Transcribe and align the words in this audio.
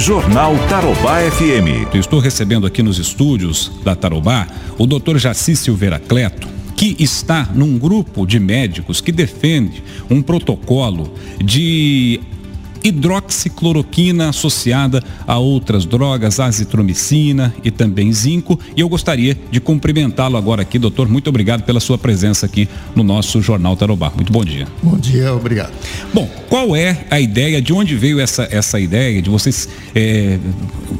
Jornal 0.00 0.56
Tarobá 0.66 1.20
FM. 1.30 1.88
Estou 1.92 2.20
recebendo 2.20 2.66
aqui 2.66 2.82
nos 2.82 2.98
estúdios 2.98 3.70
da 3.84 3.94
Tarobá 3.94 4.46
o 4.78 4.86
Dr. 4.86 5.18
Jaci 5.18 5.54
Silveira 5.54 5.98
Cleto, 5.98 6.48
que 6.74 6.96
está 6.98 7.46
num 7.54 7.78
grupo 7.78 8.24
de 8.24 8.40
médicos 8.40 9.02
que 9.02 9.12
defende 9.12 9.82
um 10.08 10.22
protocolo 10.22 11.12
de 11.44 12.18
hidroxicloroquina 12.82 14.28
associada 14.28 15.02
a 15.26 15.38
outras 15.38 15.84
drogas, 15.84 16.40
azitromicina 16.40 17.54
e 17.62 17.70
também 17.70 18.12
zinco. 18.12 18.58
E 18.76 18.80
eu 18.80 18.88
gostaria 18.88 19.36
de 19.50 19.60
cumprimentá-lo 19.60 20.36
agora 20.36 20.62
aqui, 20.62 20.78
doutor. 20.78 21.08
Muito 21.08 21.28
obrigado 21.28 21.62
pela 21.62 21.80
sua 21.80 21.98
presença 21.98 22.46
aqui 22.46 22.68
no 22.94 23.02
nosso 23.02 23.40
Jornal 23.42 23.76
Tarobá. 23.76 24.12
Muito 24.14 24.32
bom 24.32 24.44
dia. 24.44 24.66
Bom 24.82 24.96
dia, 24.96 25.32
obrigado. 25.34 25.72
Bom, 26.12 26.28
qual 26.48 26.74
é 26.74 27.04
a 27.10 27.20
ideia, 27.20 27.60
de 27.60 27.72
onde 27.72 27.94
veio 27.96 28.20
essa, 28.20 28.48
essa 28.50 28.80
ideia 28.80 29.20
de 29.20 29.30
vocês, 29.30 29.68
é, 29.94 30.38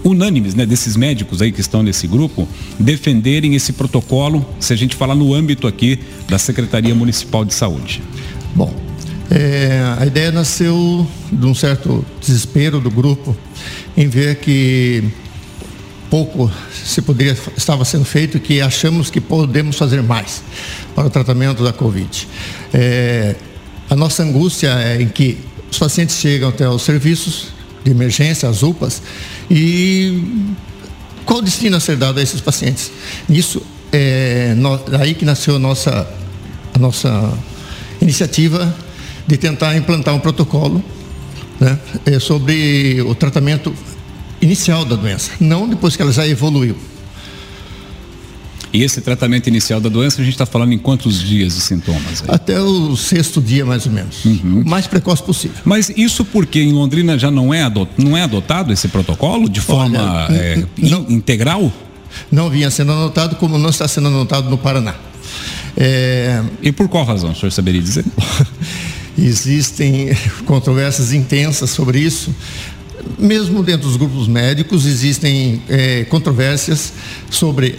unânimes, 0.05 0.55
né, 0.55 0.65
desses 0.67 0.97
médicos 0.97 1.43
aí 1.43 1.53
que 1.53 1.61
estão 1.61 1.83
nesse 1.83 2.07
grupo, 2.07 2.49
defenderem 2.79 3.55
esse 3.55 3.73
protocolo, 3.73 4.45
se 4.59 4.73
a 4.73 4.77
gente 4.77 4.95
falar 4.97 5.15
no 5.15 5.35
âmbito 5.35 5.67
aqui 5.67 5.99
da 6.29 6.39
Secretaria 6.39 6.95
Municipal 6.95 7.45
de 7.45 7.55
Saúde? 7.55 8.03
Bom, 8.55 8.90
é, 9.31 9.95
a 9.97 10.05
ideia 10.05 10.33
nasceu 10.33 11.07
de 11.31 11.47
um 11.47 11.55
certo 11.55 12.05
desespero 12.21 12.81
do 12.81 12.91
grupo 12.91 13.37
em 13.97 14.09
ver 14.09 14.37
que 14.37 15.05
pouco 16.11 16.51
se 16.85 17.01
poderia 17.01 17.37
estava 17.57 17.85
sendo 17.85 18.05
feito 18.05 18.39
e 18.39 18.41
que 18.41 18.61
achamos 18.61 19.09
que 19.09 19.21
podemos 19.21 19.77
fazer 19.77 20.03
mais 20.03 20.43
para 20.97 21.07
o 21.07 21.11
tratamento 21.11 21.63
da 21.63 21.73
Covid. 21.73 22.27
É, 22.75 23.37
a 23.89 23.95
nossa 23.95 24.25
angústia 24.25 24.71
é 24.71 25.01
em 25.01 25.09
que 25.09 25.39
os 25.71 25.79
pacientes 25.79 26.17
chegam 26.17 26.49
até 26.49 26.69
os 26.69 26.83
serviços 26.83 27.49
de 27.85 27.93
emergência, 27.93 28.49
as 28.49 28.65
UPAs, 28.65 29.01
e 29.49 30.45
qual 31.25 31.41
destino 31.41 31.77
a 31.77 31.81
ser 31.81 31.97
dado 31.97 32.19
a 32.19 32.23
esses 32.23 32.41
pacientes? 32.41 32.91
Isso 33.29 33.63
é 33.93 34.55
no, 34.57 34.81
aí 35.01 35.15
que 35.15 35.25
nasceu 35.25 35.55
a 35.55 35.59
nossa, 35.61 36.09
a 36.75 36.79
nossa 36.81 37.33
iniciativa 38.03 38.75
de 39.31 39.37
tentar 39.37 39.77
implantar 39.77 40.13
um 40.13 40.19
protocolo 40.19 40.83
né, 41.61 41.79
é, 42.05 42.19
sobre 42.19 43.01
o 43.03 43.15
tratamento 43.15 43.73
inicial 44.43 44.85
da 44.85 44.97
doença, 44.97 45.31
não 45.39 45.69
depois 45.69 45.95
que 45.95 46.03
ela 46.03 46.11
já 46.11 46.27
evoluiu. 46.27 46.77
E 48.73 48.83
esse 48.83 49.01
tratamento 49.01 49.49
inicial 49.49 49.81
da 49.81 49.89
doença, 49.89 50.21
a 50.21 50.25
gente 50.25 50.35
está 50.35 50.47
falando 50.47 50.73
em 50.73 50.79
quantos 50.79 51.21
dias 51.21 51.55
de 51.55 51.61
sintomas? 51.61 52.23
Aí? 52.23 52.35
Até 52.35 52.61
o 52.61 52.97
sexto 52.97 53.41
dia, 53.41 53.65
mais 53.65 53.85
ou 53.87 53.93
menos. 53.93 54.25
Uhum. 54.25 54.63
O 54.65 54.69
mais 54.69 54.87
precoce 54.87 55.23
possível. 55.23 55.59
Mas 55.65 55.91
isso 55.97 56.25
porque 56.25 56.61
em 56.61 56.73
Londrina 56.73 57.19
já 57.19 57.31
não 57.31 57.53
é, 57.53 57.63
adot, 57.63 57.91
não 57.99 58.17
é 58.17 58.23
adotado 58.23 58.73
esse 58.73 58.87
protocolo 58.89 59.49
de 59.49 59.61
forma 59.61 60.27
Olha, 60.29 60.37
é, 60.37 60.65
não, 60.79 61.05
integral? 61.09 61.73
Não 62.31 62.49
vinha 62.49 62.71
sendo 62.71 62.93
anotado, 62.93 63.37
como 63.37 63.59
não 63.59 63.71
está 63.71 63.87
sendo 63.89 64.07
anotado 64.09 64.49
no 64.49 64.59
Paraná. 64.59 64.95
É... 65.77 66.43
E 66.63 66.73
por 66.73 66.89
qual 66.89 67.05
razão, 67.05 67.31
o 67.31 67.35
senhor 67.35 67.51
saberia 67.51 67.83
dizer? 67.83 68.05
Existem 69.21 70.09
controvérsias 70.47 71.13
intensas 71.13 71.71
sobre 71.71 71.99
isso. 71.99 72.35
Mesmo 73.19 73.63
dentro 73.63 73.89
dos 73.89 73.97
grupos 73.97 74.27
médicos, 74.27 74.87
existem 74.87 75.63
é, 75.69 76.05
controvérsias 76.05 76.93
sobre 77.31 77.79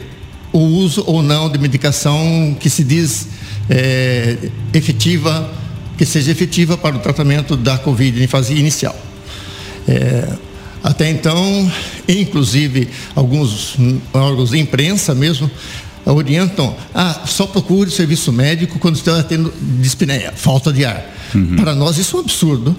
o 0.53 0.59
uso 0.59 1.03
ou 1.07 1.21
não 1.23 1.49
de 1.49 1.57
medicação 1.57 2.55
que 2.59 2.69
se 2.69 2.83
diz 2.83 3.27
é, 3.69 4.37
efetiva, 4.73 5.51
que 5.97 6.05
seja 6.05 6.31
efetiva 6.31 6.77
para 6.77 6.95
o 6.95 6.99
tratamento 6.99 7.55
da 7.55 7.77
Covid 7.77 8.23
em 8.23 8.27
fase 8.27 8.53
inicial. 8.53 8.95
É, 9.87 10.27
até 10.83 11.09
então, 11.09 11.71
inclusive, 12.07 12.89
alguns 13.15 13.77
órgãos 14.13 14.49
de 14.49 14.59
imprensa 14.59 15.13
mesmo 15.13 15.49
orientam, 16.11 16.75
ah, 16.93 17.21
só 17.25 17.45
procure 17.45 17.89
o 17.89 17.91
serviço 17.91 18.31
médico 18.31 18.79
quando 18.79 18.95
está 18.95 19.21
tendo 19.23 19.53
dispneia, 19.79 20.33
falta 20.35 20.71
de 20.71 20.85
ar. 20.85 21.03
Uhum. 21.33 21.55
Para 21.55 21.73
nós 21.73 21.97
isso 21.97 22.17
é 22.17 22.19
um 22.19 22.23
absurdo, 22.23 22.75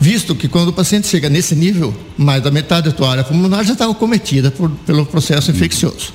visto 0.00 0.34
que 0.34 0.48
quando 0.48 0.68
o 0.68 0.72
paciente 0.72 1.06
chega 1.06 1.28
nesse 1.28 1.54
nível, 1.54 1.94
mais 2.16 2.42
da 2.42 2.50
metade 2.50 2.90
da 2.90 2.94
tua 2.94 3.10
área 3.10 3.24
pulmonar 3.24 3.64
já 3.64 3.72
está 3.72 3.92
cometida 3.94 4.50
por, 4.50 4.70
pelo 4.86 5.04
processo 5.06 5.50
uhum. 5.50 5.56
infeccioso. 5.56 6.12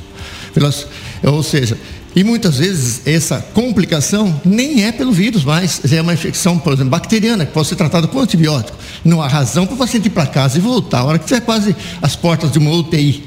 Pelas, 0.54 0.86
ou 1.24 1.42
seja, 1.42 1.78
e 2.16 2.24
muitas 2.24 2.58
vezes 2.58 3.02
essa 3.08 3.40
complicação 3.54 4.40
nem 4.46 4.86
é 4.86 4.92
pelo 4.92 5.12
vírus 5.12 5.44
mais, 5.44 5.82
é 5.92 6.00
uma 6.00 6.14
infecção, 6.14 6.60
por 6.60 6.74
exemplo, 6.74 6.92
bacteriana, 6.92 7.46
que 7.46 7.52
pode 7.52 7.68
ser 7.68 7.76
tratada 7.76 8.08
com 8.08 8.20
antibiótico. 8.20 8.78
Não 9.04 9.22
há 9.22 9.28
razão 9.28 9.66
para 9.66 9.74
o 9.74 9.78
paciente 9.78 10.06
ir 10.06 10.12
para 10.12 10.28
casa 10.28 10.58
e 10.58 10.62
voltar, 10.62 11.00
a 11.00 11.04
hora 11.06 11.20
que 11.20 11.26
tiver 11.26 11.42
quase 11.42 11.76
as 12.02 12.16
portas 12.16 12.52
de 12.52 12.60
uma 12.60 12.72
UTI. 12.72 13.24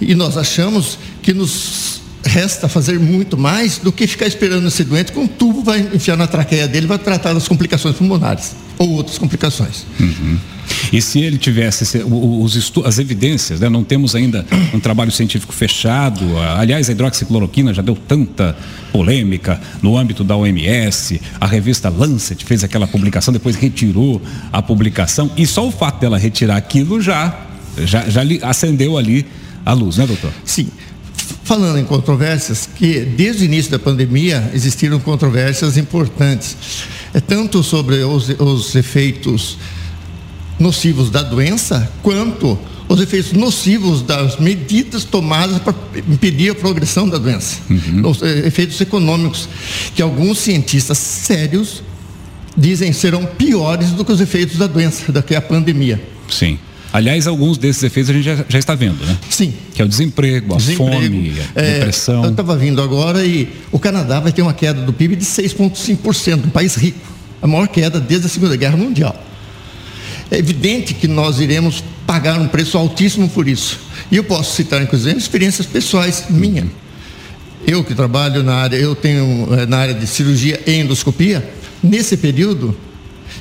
E 0.00 0.14
nós 0.14 0.36
achamos 0.36 0.98
que 1.22 1.32
nos 1.32 1.97
resta 2.28 2.68
fazer 2.68 2.98
muito 3.00 3.36
mais 3.36 3.78
do 3.78 3.90
que 3.90 4.06
ficar 4.06 4.26
esperando 4.26 4.68
esse 4.68 4.84
doente 4.84 5.12
com 5.12 5.22
um 5.22 5.26
tubo 5.26 5.62
vai 5.62 5.80
enfiar 5.80 6.16
na 6.16 6.26
traqueia 6.26 6.68
dele 6.68 6.86
vai 6.86 6.98
tratar 6.98 7.32
das 7.32 7.48
complicações 7.48 7.96
pulmonares 7.96 8.54
ou 8.78 8.90
outras 8.90 9.18
complicações. 9.18 9.84
Uhum. 9.98 10.38
E 10.92 11.02
se 11.02 11.20
ele 11.20 11.38
tivesse 11.38 12.02
os 12.04 12.72
as 12.84 12.98
evidências, 12.98 13.60
né? 13.60 13.68
não 13.68 13.82
temos 13.82 14.14
ainda 14.14 14.46
um 14.72 14.78
trabalho 14.78 15.10
científico 15.10 15.52
fechado. 15.52 16.24
Aliás, 16.56 16.88
a 16.88 16.92
hidroxicloroquina 16.92 17.74
já 17.74 17.82
deu 17.82 17.96
tanta 17.96 18.56
polêmica 18.92 19.60
no 19.82 19.96
âmbito 19.96 20.22
da 20.22 20.36
OMS. 20.36 21.20
A 21.40 21.46
revista 21.46 21.88
Lancet 21.88 22.44
fez 22.44 22.62
aquela 22.62 22.86
publicação, 22.86 23.32
depois 23.32 23.56
retirou 23.56 24.20
a 24.52 24.62
publicação. 24.62 25.30
E 25.36 25.46
só 25.46 25.66
o 25.66 25.70
fato 25.70 26.00
dela 26.00 26.18
retirar 26.18 26.56
aquilo 26.56 27.00
já, 27.00 27.46
já, 27.78 28.08
já 28.08 28.22
acendeu 28.42 28.96
ali 28.96 29.26
a 29.64 29.72
luz, 29.72 29.96
né, 29.96 30.06
doutor? 30.06 30.32
Sim. 30.44 30.68
Falando 31.48 31.78
em 31.78 31.84
controvérsias, 31.84 32.68
que 32.76 33.00
desde 33.00 33.42
o 33.42 33.46
início 33.46 33.70
da 33.70 33.78
pandemia 33.78 34.50
existiram 34.52 35.00
controvérsias 35.00 35.78
importantes, 35.78 36.54
é 37.14 37.20
tanto 37.20 37.62
sobre 37.62 38.04
os, 38.04 38.28
os 38.38 38.74
efeitos 38.74 39.56
nocivos 40.58 41.08
da 41.08 41.22
doença, 41.22 41.90
quanto 42.02 42.58
os 42.86 43.00
efeitos 43.00 43.32
nocivos 43.32 44.02
das 44.02 44.38
medidas 44.38 45.04
tomadas 45.04 45.58
para 45.60 45.74
impedir 46.06 46.50
a 46.50 46.54
progressão 46.54 47.08
da 47.08 47.16
doença, 47.16 47.56
uhum. 47.70 48.10
os 48.10 48.20
eh, 48.20 48.46
efeitos 48.46 48.78
econômicos, 48.82 49.48
que 49.94 50.02
alguns 50.02 50.40
cientistas 50.40 50.98
sérios 50.98 51.82
dizem 52.54 52.92
serão 52.92 53.24
piores 53.24 53.92
do 53.92 54.04
que 54.04 54.12
os 54.12 54.20
efeitos 54.20 54.58
da 54.58 54.66
doença, 54.66 55.10
da 55.10 55.22
que 55.22 55.34
a 55.34 55.40
pandemia. 55.40 55.98
Sim. 56.28 56.58
Aliás, 56.92 57.26
alguns 57.26 57.58
desses 57.58 57.82
efeitos 57.82 58.10
a 58.10 58.12
gente 58.14 58.24
já, 58.24 58.44
já 58.48 58.58
está 58.58 58.74
vendo, 58.74 59.04
né? 59.04 59.16
Sim. 59.28 59.52
Que 59.74 59.82
é 59.82 59.84
o 59.84 59.88
desemprego, 59.88 60.54
a 60.54 60.56
desemprego, 60.56 60.92
fome, 60.92 61.34
a 61.54 61.60
é, 61.60 61.74
depressão. 61.74 62.24
Eu 62.24 62.30
estava 62.30 62.56
vindo 62.56 62.80
agora 62.80 63.24
e 63.24 63.48
o 63.70 63.78
Canadá 63.78 64.20
vai 64.20 64.32
ter 64.32 64.40
uma 64.40 64.54
queda 64.54 64.80
do 64.80 64.92
PIB 64.92 65.16
de 65.16 65.24
6,5%, 65.24 66.46
um 66.46 66.50
país 66.50 66.74
rico. 66.76 66.98
A 67.42 67.46
maior 67.46 67.68
queda 67.68 68.00
desde 68.00 68.26
a 68.26 68.30
Segunda 68.30 68.56
Guerra 68.56 68.76
Mundial. 68.76 69.14
É 70.30 70.38
evidente 70.38 70.94
que 70.94 71.06
nós 71.06 71.40
iremos 71.40 71.84
pagar 72.06 72.40
um 72.40 72.48
preço 72.48 72.76
altíssimo 72.78 73.28
por 73.28 73.46
isso. 73.46 73.78
E 74.10 74.16
eu 74.16 74.24
posso 74.24 74.56
citar, 74.56 74.82
inclusive, 74.82 75.16
experiências 75.16 75.66
pessoais 75.66 76.24
minhas. 76.30 76.66
Eu 77.66 77.84
que 77.84 77.94
trabalho 77.94 78.42
na 78.42 78.54
área, 78.54 78.76
eu 78.76 78.94
tenho 78.94 79.46
eh, 79.52 79.66
na 79.66 79.78
área 79.78 79.94
de 79.94 80.06
cirurgia 80.06 80.60
e 80.66 80.72
endoscopia, 80.72 81.46
nesse 81.82 82.16
período 82.16 82.74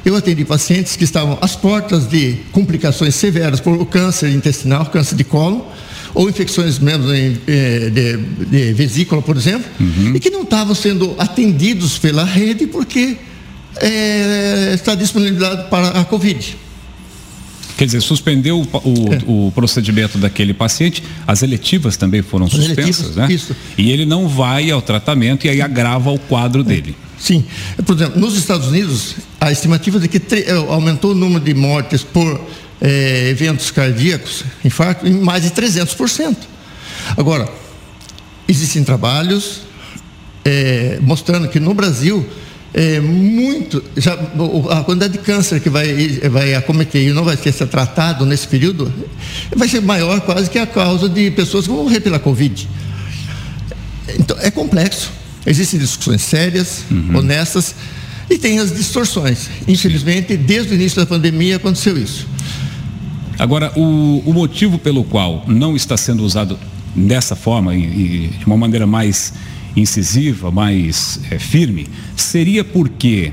eu 0.09 0.15
atendi 0.15 0.45
pacientes 0.45 0.95
que 0.95 1.03
estavam 1.03 1.37
às 1.41 1.55
portas 1.55 2.07
de 2.07 2.37
complicações 2.51 3.15
severas 3.15 3.59
por 3.59 3.85
câncer 3.87 4.29
intestinal, 4.29 4.85
câncer 4.85 5.15
de 5.15 5.23
colo, 5.23 5.65
ou 6.13 6.29
infecções 6.29 6.79
mesmo 6.79 7.11
eh, 7.11 7.89
de, 7.89 8.17
de 8.45 8.73
vesícula, 8.73 9.21
por 9.21 9.35
exemplo, 9.35 9.69
uhum. 9.79 10.15
e 10.15 10.19
que 10.19 10.29
não 10.29 10.43
estavam 10.43 10.73
sendo 10.73 11.15
atendidos 11.17 11.97
pela 11.99 12.23
rede 12.23 12.67
porque 12.67 13.17
é, 13.81 14.71
está 14.73 14.95
disponibilizado 14.95 15.69
para 15.69 15.89
a 15.89 16.05
Covid. 16.05 16.57
Quer 17.77 17.85
dizer, 17.85 18.01
suspendeu 18.01 18.59
o, 18.59 18.77
o, 18.77 19.13
é. 19.13 19.19
o, 19.27 19.51
procedimento 19.53 20.17
daquele 20.17 20.53
paciente, 20.53 21.03
as 21.27 21.43
eletivas 21.43 21.95
também 21.95 22.23
foram 22.23 22.49
suspensas, 22.49 23.15
né? 23.15 23.27
Isso. 23.29 23.55
E 23.77 23.91
ele 23.91 24.03
não 24.03 24.27
vai 24.27 24.71
ao 24.71 24.81
tratamento 24.81 25.45
e 25.45 25.49
aí 25.49 25.61
agrava 25.61 26.09
o 26.09 26.17
quadro 26.17 26.61
é. 26.61 26.63
dele. 26.63 26.95
Sim. 27.19 27.45
Por 27.85 27.95
exemplo, 27.95 28.19
nos 28.19 28.35
Estados 28.35 28.67
Unidos, 28.67 29.15
a 29.39 29.51
estimativa 29.51 29.99
de 29.99 30.07
que 30.07 30.17
eh, 30.35 30.51
aumentou 30.69 31.11
o 31.11 31.15
número 31.15 31.43
de 31.43 31.53
mortes 31.53 32.03
por 32.03 32.41
é, 32.81 33.29
eventos 33.29 33.71
cardíacos, 33.71 34.43
infarto, 34.63 35.07
em 35.07 35.13
mais 35.13 35.43
de 35.43 35.49
300%. 35.51 36.35
Agora, 37.15 37.47
existem 38.47 38.83
trabalhos 38.83 39.61
é, 40.45 40.99
mostrando 41.01 41.47
que 41.47 41.59
no 41.59 41.73
Brasil 41.73 42.27
é, 42.77 42.99
muito, 42.99 43.83
já, 43.97 44.13
a 44.13 44.83
quantidade 44.83 45.13
de 45.13 45.19
câncer 45.19 45.59
que 45.59 45.67
vai, 45.67 46.19
vai 46.29 46.53
acometer 46.53 47.07
e 47.07 47.11
não 47.11 47.23
vai 47.23 47.35
ser 47.35 47.65
tratado 47.65 48.23
nesse 48.23 48.47
período 48.47 48.93
vai 49.55 49.67
ser 49.67 49.81
maior 49.81 50.21
quase 50.21 50.47
que 50.47 50.59
a 50.59 50.67
causa 50.67 51.09
de 51.09 51.31
pessoas 51.31 51.65
que 51.65 51.73
vão 51.73 51.83
morrer 51.83 52.01
pela 52.01 52.19
Covid. 52.19 52.69
Então, 54.19 54.37
é 54.39 54.51
complexo. 54.51 55.11
Existem 55.43 55.79
discussões 55.79 56.21
sérias, 56.21 56.83
uhum. 56.91 57.17
honestas, 57.17 57.73
e 58.29 58.37
tem 58.37 58.59
as 58.59 58.71
distorções. 58.71 59.49
Infelizmente, 59.67 60.37
desde 60.37 60.71
o 60.71 60.75
início 60.75 60.99
da 60.99 61.07
pandemia 61.07 61.55
aconteceu 61.55 61.97
isso. 61.97 62.27
Agora, 63.39 63.71
o, 63.75 64.21
o 64.23 64.31
motivo 64.31 64.77
pelo 64.77 65.03
qual 65.03 65.43
não 65.47 65.75
está 65.75 65.97
sendo 65.97 66.23
usado 66.23 66.59
dessa 66.95 67.35
forma 67.35 67.73
e, 67.75 67.79
e 67.79 68.27
de 68.37 68.45
uma 68.45 68.57
maneira 68.57 68.85
mais 68.85 69.33
incisiva, 69.81 70.51
mais 70.51 71.19
é, 71.29 71.37
firme, 71.37 71.87
seria 72.15 72.63
porque 72.63 73.31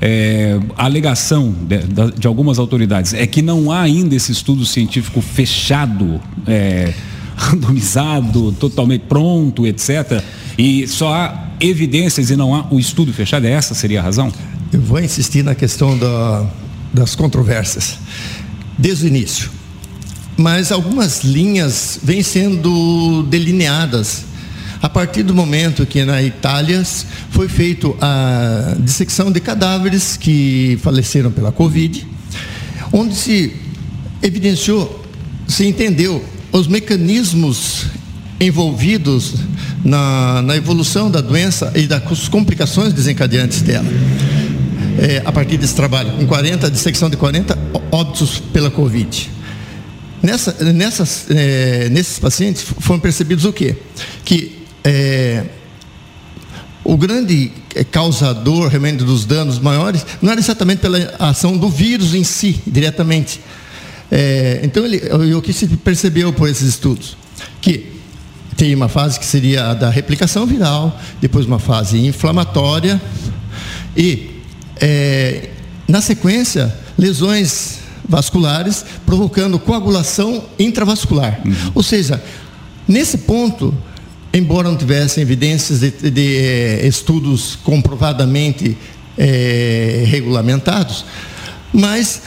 é, 0.00 0.58
a 0.76 0.84
alegação 0.84 1.52
de, 1.52 1.78
de, 2.18 2.26
algumas 2.26 2.58
autoridades 2.58 3.12
é 3.12 3.26
que 3.26 3.42
não 3.42 3.70
há 3.70 3.82
ainda 3.82 4.14
esse 4.14 4.32
estudo 4.32 4.64
científico 4.64 5.20
fechado, 5.20 6.20
é, 6.46 6.94
randomizado, 7.36 8.52
totalmente 8.52 9.02
pronto, 9.02 9.66
etc. 9.66 10.22
E 10.56 10.86
só 10.86 11.12
há 11.12 11.48
evidências 11.60 12.30
e 12.30 12.36
não 12.36 12.54
há 12.54 12.66
o 12.70 12.78
estudo 12.78 13.12
fechado. 13.12 13.46
Essa 13.46 13.74
seria 13.74 14.00
a 14.00 14.02
razão? 14.02 14.32
Eu 14.72 14.80
vou 14.80 15.00
insistir 15.00 15.42
na 15.42 15.54
questão 15.54 15.98
da, 15.98 16.46
das 16.94 17.14
controvérsias 17.14 17.98
desde 18.78 19.04
o 19.04 19.08
início. 19.08 19.50
Mas 20.36 20.72
algumas 20.72 21.22
linhas 21.22 21.98
vêm 22.02 22.22
sendo 22.22 23.22
delineadas 23.24 24.29
a 24.82 24.88
partir 24.88 25.22
do 25.22 25.34
momento 25.34 25.84
que 25.84 26.04
na 26.04 26.22
Itália 26.22 26.82
foi 27.30 27.48
feita 27.48 27.88
a 28.00 28.74
dissecção 28.78 29.30
de 29.30 29.40
cadáveres 29.40 30.16
que 30.16 30.78
faleceram 30.82 31.30
pela 31.30 31.52
Covid, 31.52 32.06
onde 32.92 33.14
se 33.14 33.52
evidenciou, 34.22 35.04
se 35.46 35.66
entendeu 35.66 36.24
os 36.50 36.66
mecanismos 36.66 37.86
envolvidos 38.40 39.34
na, 39.84 40.40
na 40.42 40.56
evolução 40.56 41.10
da 41.10 41.20
doença 41.20 41.70
e 41.74 41.86
das 41.86 42.28
complicações 42.28 42.92
desencadeantes 42.92 43.60
dela. 43.60 43.86
É, 44.98 45.22
a 45.24 45.32
partir 45.32 45.56
desse 45.56 45.74
trabalho, 45.74 46.12
com 46.12 46.26
40, 46.26 46.70
dissecção 46.70 47.08
de 47.08 47.16
40 47.16 47.56
óbitos 47.92 48.38
pela 48.52 48.70
Covid. 48.70 49.30
Nessa, 50.22 50.52
nessas, 50.72 51.26
é, 51.30 51.88
nesses 51.90 52.18
pacientes 52.18 52.62
foram 52.80 53.00
percebidos 53.00 53.44
o 53.44 53.52
quê? 53.52 53.76
Que 54.24 54.59
é, 54.84 55.44
o 56.84 56.96
grande 56.96 57.52
causador 57.90 58.68
realmente 58.68 59.04
dos 59.04 59.24
danos 59.24 59.58
maiores 59.58 60.04
não 60.20 60.32
era 60.32 60.40
exatamente 60.40 60.80
pela 60.80 60.98
ação 61.18 61.56
do 61.56 61.68
vírus 61.68 62.14
em 62.14 62.24
si, 62.24 62.60
diretamente. 62.66 63.40
É, 64.10 64.60
então, 64.64 64.84
ele, 64.84 65.34
o 65.34 65.40
que 65.40 65.52
se 65.52 65.68
percebeu 65.68 66.32
por 66.32 66.48
esses 66.48 66.68
estudos? 66.68 67.16
Que 67.60 67.92
tem 68.56 68.74
uma 68.74 68.88
fase 68.88 69.18
que 69.18 69.24
seria 69.24 69.70
a 69.70 69.74
da 69.74 69.88
replicação 69.88 70.44
viral, 70.46 70.98
depois 71.20 71.46
uma 71.46 71.58
fase 71.58 71.98
inflamatória 72.04 73.00
e, 73.96 74.42
é, 74.80 75.50
na 75.86 76.00
sequência, 76.00 76.74
lesões 76.98 77.78
vasculares 78.08 78.84
provocando 79.06 79.58
coagulação 79.58 80.44
intravascular. 80.58 81.40
Uhum. 81.44 81.72
Ou 81.76 81.82
seja, 81.82 82.22
nesse 82.88 83.18
ponto, 83.18 83.72
embora 84.32 84.68
não 84.68 84.76
tivessem 84.76 85.22
evidências 85.22 85.80
de, 85.80 85.90
de, 86.10 86.36
eh, 86.36 86.86
estudos 86.86 87.56
comprovadamente 87.64 88.76
é, 89.18 90.04
regulamentados, 90.06 91.04
mas 91.72 92.22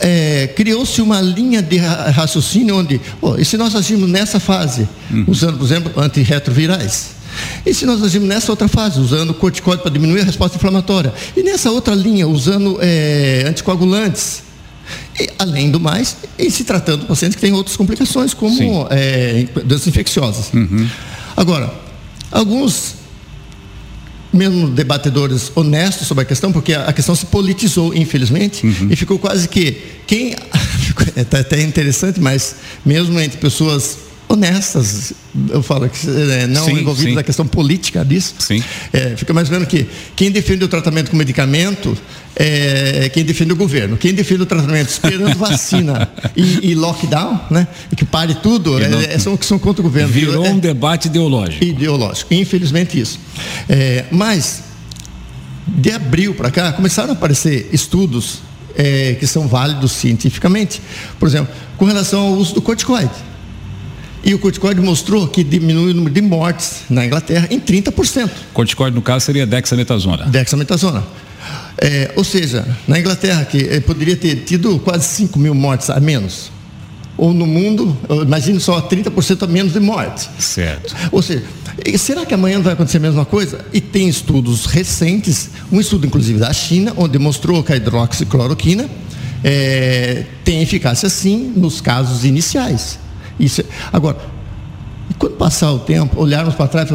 é, 0.00 0.46
criou-se 0.48 1.00
uma 1.02 1.20
linha 1.20 1.60
de 1.60 1.76
raciocínio 1.76 2.76
onde, 2.76 3.00
oh, 3.20 3.36
e 3.36 3.44
se 3.44 3.56
nós 3.56 3.74
agimos 3.74 4.08
nessa 4.08 4.38
fase, 4.38 4.88
uhum. 5.10 5.24
usando, 5.26 5.58
por 5.58 5.64
exemplo, 5.64 6.00
antirretrovirais? 6.00 7.18
E 7.64 7.74
se 7.74 7.84
nós 7.84 8.02
agimos 8.02 8.28
nessa 8.28 8.50
outra 8.50 8.68
fase, 8.68 8.98
usando 8.98 9.34
corticóide 9.34 9.82
para 9.82 9.90
diminuir 9.90 10.22
a 10.22 10.24
resposta 10.24 10.56
inflamatória? 10.56 11.12
E 11.36 11.42
nessa 11.42 11.70
outra 11.70 11.94
linha, 11.94 12.26
usando 12.26 12.78
é, 12.80 13.44
anticoagulantes? 13.46 14.42
E, 15.20 15.28
além 15.38 15.70
do 15.70 15.78
mais, 15.78 16.16
e 16.38 16.50
se 16.50 16.64
tratando 16.64 17.00
de 17.00 17.06
pacientes 17.06 17.36
que 17.36 17.42
têm 17.42 17.52
outras 17.52 17.76
complicações, 17.76 18.32
como 18.32 18.86
é, 18.90 19.46
doenças 19.64 19.86
infecciosas. 19.86 20.50
Uhum. 20.52 20.88
Agora, 21.38 21.72
alguns 22.32 22.96
mesmo 24.32 24.66
debatedores 24.68 25.52
honestos 25.54 26.08
sobre 26.08 26.22
a 26.22 26.24
questão, 26.24 26.50
porque 26.50 26.74
a 26.74 26.92
questão 26.92 27.14
se 27.14 27.26
politizou, 27.26 27.94
infelizmente, 27.94 28.66
uhum. 28.66 28.88
e 28.90 28.96
ficou 28.96 29.20
quase 29.20 29.48
que 29.48 29.76
quem 30.04 30.34
é 31.14 31.38
até 31.38 31.62
interessante, 31.62 32.20
mas 32.20 32.56
mesmo 32.84 33.20
entre 33.20 33.38
pessoas 33.38 33.98
honestas, 34.28 35.12
eu 35.48 35.62
falo 35.62 35.88
que 35.88 36.06
é, 36.06 36.46
não 36.46 36.64
sim, 36.64 36.72
envolvidas 36.72 37.14
na 37.14 37.22
questão 37.22 37.46
política 37.46 38.04
disso, 38.04 38.34
é, 38.92 39.16
fica 39.16 39.32
mais 39.32 39.48
menos 39.48 39.66
que 39.66 39.86
quem 40.14 40.30
defende 40.30 40.64
o 40.64 40.68
tratamento 40.68 41.10
com 41.10 41.16
medicamento 41.16 41.96
é 42.36 43.08
quem 43.08 43.24
defende 43.24 43.52
o 43.52 43.56
governo, 43.56 43.96
quem 43.96 44.14
defende 44.14 44.42
o 44.42 44.46
tratamento 44.46 44.88
esperando 44.88 45.34
vacina 45.38 46.08
e, 46.36 46.70
e, 46.70 46.74
lockdown, 46.74 47.40
né, 47.50 47.66
e 47.90 47.96
que 47.96 48.04
pare 48.04 48.34
tudo, 48.34 48.78
é, 48.78 48.88
não, 48.88 49.00
é, 49.00 49.18
são 49.18 49.36
que 49.36 49.44
são 49.44 49.58
contra 49.58 49.80
o 49.80 49.84
governo. 49.84 50.12
Virou 50.12 50.46
um 50.46 50.58
debate 50.58 51.08
ideológico. 51.08 51.64
Ideológico, 51.64 52.32
infelizmente 52.34 53.00
isso. 53.00 53.18
É, 53.68 54.04
mas 54.12 54.62
de 55.66 55.90
abril 55.90 56.34
para 56.34 56.50
cá 56.50 56.72
começaram 56.72 57.10
a 57.10 57.12
aparecer 57.12 57.68
estudos 57.72 58.40
é, 58.76 59.16
que 59.18 59.26
são 59.26 59.48
válidos 59.48 59.92
cientificamente, 59.92 60.80
por 61.18 61.26
exemplo, 61.28 61.52
com 61.76 61.84
relação 61.84 62.20
ao 62.20 62.32
uso 62.34 62.54
do 62.54 62.62
corticoide. 62.62 63.10
E 64.28 64.34
o 64.34 64.38
corticoide 64.38 64.78
mostrou 64.82 65.26
que 65.26 65.42
diminui 65.42 65.92
o 65.92 65.94
número 65.94 66.12
de 66.12 66.20
mortes 66.20 66.82
na 66.90 67.06
Inglaterra 67.06 67.48
em 67.50 67.58
30%. 67.58 68.28
Corticoide, 68.52 68.94
no 68.94 69.00
caso, 69.00 69.24
seria 69.24 69.46
dexametasona. 69.46 70.26
Dexametasona. 70.26 71.02
É, 71.78 72.12
ou 72.14 72.22
seja, 72.22 72.62
na 72.86 73.00
Inglaterra, 73.00 73.46
que 73.46 73.66
é, 73.66 73.80
poderia 73.80 74.14
ter 74.16 74.44
tido 74.44 74.78
quase 74.80 75.06
5 75.16 75.38
mil 75.38 75.54
mortes 75.54 75.88
a 75.88 75.98
menos. 75.98 76.50
Ou 77.16 77.32
no 77.32 77.46
mundo, 77.46 77.96
imagine 78.22 78.60
só 78.60 78.82
30% 78.82 79.44
a 79.44 79.46
menos 79.46 79.72
de 79.72 79.80
mortes. 79.80 80.28
Certo. 80.38 80.94
Ou 81.10 81.22
seja, 81.22 81.44
será 81.96 82.26
que 82.26 82.34
amanhã 82.34 82.56
não 82.56 82.64
vai 82.64 82.74
acontecer 82.74 82.98
a 82.98 83.00
mesma 83.00 83.24
coisa? 83.24 83.64
E 83.72 83.80
tem 83.80 84.10
estudos 84.10 84.66
recentes, 84.66 85.48
um 85.72 85.80
estudo 85.80 86.06
inclusive 86.06 86.38
da 86.38 86.52
China, 86.52 86.92
onde 86.98 87.12
demonstrou 87.12 87.62
que 87.62 87.72
a 87.72 87.76
hidroxicloroquina 87.76 88.90
é, 89.42 90.26
tem 90.44 90.60
eficácia 90.60 91.08
sim 91.08 91.50
nos 91.56 91.80
casos 91.80 92.26
iniciais. 92.26 93.07
Isso, 93.38 93.62
agora, 93.92 94.16
quando 95.18 95.36
passar 95.36 95.72
o 95.72 95.78
tempo, 95.78 96.20
olharmos 96.20 96.54
para 96.54 96.68
trás, 96.68 96.90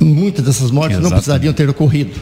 muitas 0.00 0.44
dessas 0.44 0.70
mortes 0.70 0.98
Exatamente. 0.98 1.02
não 1.02 1.10
precisariam 1.10 1.52
ter 1.52 1.68
ocorrido. 1.68 2.18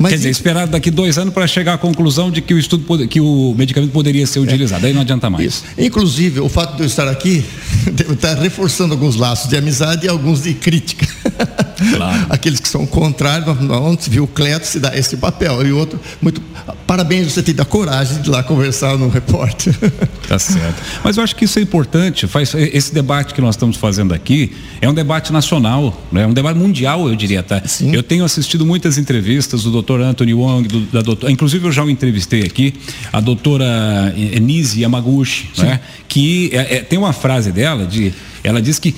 Mas 0.00 0.12
Quer 0.12 0.16
dizer, 0.16 0.30
esperar 0.30 0.66
daqui 0.66 0.90
dois 0.90 1.18
anos 1.18 1.34
para 1.34 1.46
chegar 1.46 1.74
à 1.74 1.78
conclusão 1.78 2.30
de 2.30 2.40
que 2.40 2.54
o 2.54 2.58
estudo, 2.58 3.06
que 3.06 3.20
o 3.20 3.54
medicamento 3.54 3.90
poderia 3.90 4.26
ser 4.26 4.38
utilizado. 4.38 4.86
É. 4.86 4.88
Aí 4.88 4.94
não 4.94 5.02
adianta 5.02 5.28
mais. 5.28 5.44
Isso. 5.44 5.64
Inclusive, 5.76 6.40
o 6.40 6.48
fato 6.48 6.76
de 6.76 6.84
eu 6.84 6.86
estar 6.86 7.06
aqui 7.06 7.44
está 8.10 8.32
reforçando 8.32 8.94
alguns 8.94 9.16
laços 9.16 9.50
de 9.50 9.58
amizade 9.58 10.06
e 10.06 10.08
alguns 10.08 10.42
de 10.42 10.54
crítica. 10.54 11.06
Claro. 11.96 12.26
Aqueles 12.28 12.60
que 12.60 12.68
são 12.68 12.84
contrários, 12.84 13.48
onde 13.70 14.04
se 14.04 14.10
viu 14.10 14.24
o 14.24 14.26
Cleto 14.26 14.66
se 14.66 14.78
dá 14.78 14.94
esse 14.96 15.16
papel. 15.16 15.66
E 15.66 15.72
outro, 15.72 15.98
muito. 16.20 16.42
Parabéns, 16.86 17.32
você 17.32 17.42
tem 17.42 17.54
a 17.58 17.64
coragem 17.64 18.20
de 18.20 18.28
ir 18.28 18.30
lá 18.30 18.42
conversar 18.42 18.98
no 18.98 19.08
repórter. 19.08 19.74
Tá 20.28 20.38
certo. 20.38 20.80
Mas 21.02 21.16
eu 21.16 21.24
acho 21.24 21.34
que 21.34 21.44
isso 21.44 21.58
é 21.58 21.62
importante. 21.62 22.28
Faz, 22.28 22.54
esse 22.54 22.94
debate 22.94 23.34
que 23.34 23.40
nós 23.40 23.56
estamos 23.56 23.76
fazendo 23.76 24.14
aqui 24.14 24.52
é 24.80 24.88
um 24.88 24.94
debate 24.94 25.32
nacional, 25.32 26.00
né? 26.12 26.22
é 26.22 26.26
um 26.26 26.32
debate 26.32 26.56
mundial, 26.56 27.08
eu 27.08 27.16
diria 27.16 27.40
até. 27.40 27.66
Sim. 27.66 27.92
Eu 27.92 28.00
tenho 28.00 28.24
assistido 28.24 28.64
muitas 28.64 28.96
entrevistas 28.96 29.64
do 29.64 29.72
doutor 29.72 29.89
Anthony 29.94 30.34
Wong, 30.34 30.68
do, 30.68 30.80
da 30.86 31.02
doutora, 31.02 31.32
inclusive 31.32 31.66
eu 31.66 31.72
já 31.72 31.84
o 31.84 31.90
entrevistei 31.90 32.42
aqui, 32.42 32.74
a 33.12 33.20
doutora 33.20 34.12
Nise 34.40 34.82
Yamaguchi, 34.82 35.50
né? 35.58 35.80
que 36.08 36.50
é, 36.52 36.76
é, 36.76 36.80
tem 36.82 36.98
uma 36.98 37.12
frase 37.12 37.52
dela 37.52 37.86
de. 37.86 38.12
Ela 38.42 38.60
diz 38.60 38.78
que 38.78 38.94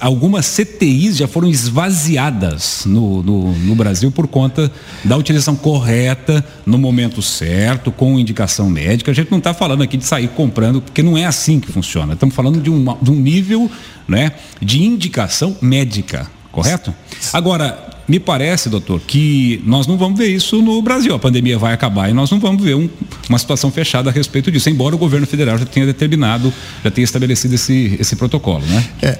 algumas 0.00 0.46
CTIs 0.46 1.16
já 1.16 1.26
foram 1.26 1.48
esvaziadas 1.48 2.82
no, 2.86 3.22
no, 3.22 3.52
no, 3.52 3.74
Brasil 3.74 4.10
por 4.10 4.26
conta 4.26 4.70
da 5.04 5.16
utilização 5.16 5.56
correta, 5.56 6.44
no 6.64 6.78
momento 6.78 7.20
certo, 7.22 7.90
com 7.90 8.18
indicação 8.18 8.68
médica. 8.68 9.10
A 9.10 9.14
gente 9.14 9.30
não 9.30 9.38
está 9.38 9.54
falando 9.54 9.82
aqui 9.82 9.96
de 9.96 10.04
sair 10.04 10.28
comprando, 10.28 10.80
porque 10.80 11.02
não 11.02 11.16
é 11.16 11.24
assim 11.24 11.60
que 11.60 11.70
funciona. 11.70 12.14
Estamos 12.14 12.34
falando 12.34 12.60
de, 12.60 12.70
uma, 12.70 12.96
de 13.00 13.10
um 13.10 13.16
nível 13.16 13.70
né, 14.06 14.32
de 14.60 14.82
indicação 14.82 15.56
médica, 15.60 16.30
correto? 16.54 16.94
Agora, 17.32 17.94
me 18.06 18.20
parece, 18.20 18.68
doutor, 18.68 19.00
que 19.00 19.60
nós 19.66 19.86
não 19.86 19.96
vamos 19.96 20.18
ver 20.18 20.28
isso 20.28 20.62
no 20.62 20.80
Brasil. 20.80 21.14
A 21.14 21.18
pandemia 21.18 21.58
vai 21.58 21.72
acabar 21.72 22.08
e 22.08 22.12
nós 22.12 22.30
não 22.30 22.38
vamos 22.38 22.62
ver 22.62 22.76
um, 22.76 22.88
uma 23.28 23.38
situação 23.38 23.70
fechada 23.70 24.10
a 24.10 24.12
respeito 24.12 24.50
disso, 24.50 24.70
embora 24.70 24.94
o 24.94 24.98
governo 24.98 25.26
federal 25.26 25.58
já 25.58 25.66
tenha 25.66 25.86
determinado, 25.86 26.52
já 26.84 26.90
tenha 26.90 27.04
estabelecido 27.04 27.54
esse, 27.54 27.96
esse 27.98 28.14
protocolo, 28.14 28.64
né? 28.66 28.84
É. 29.02 29.18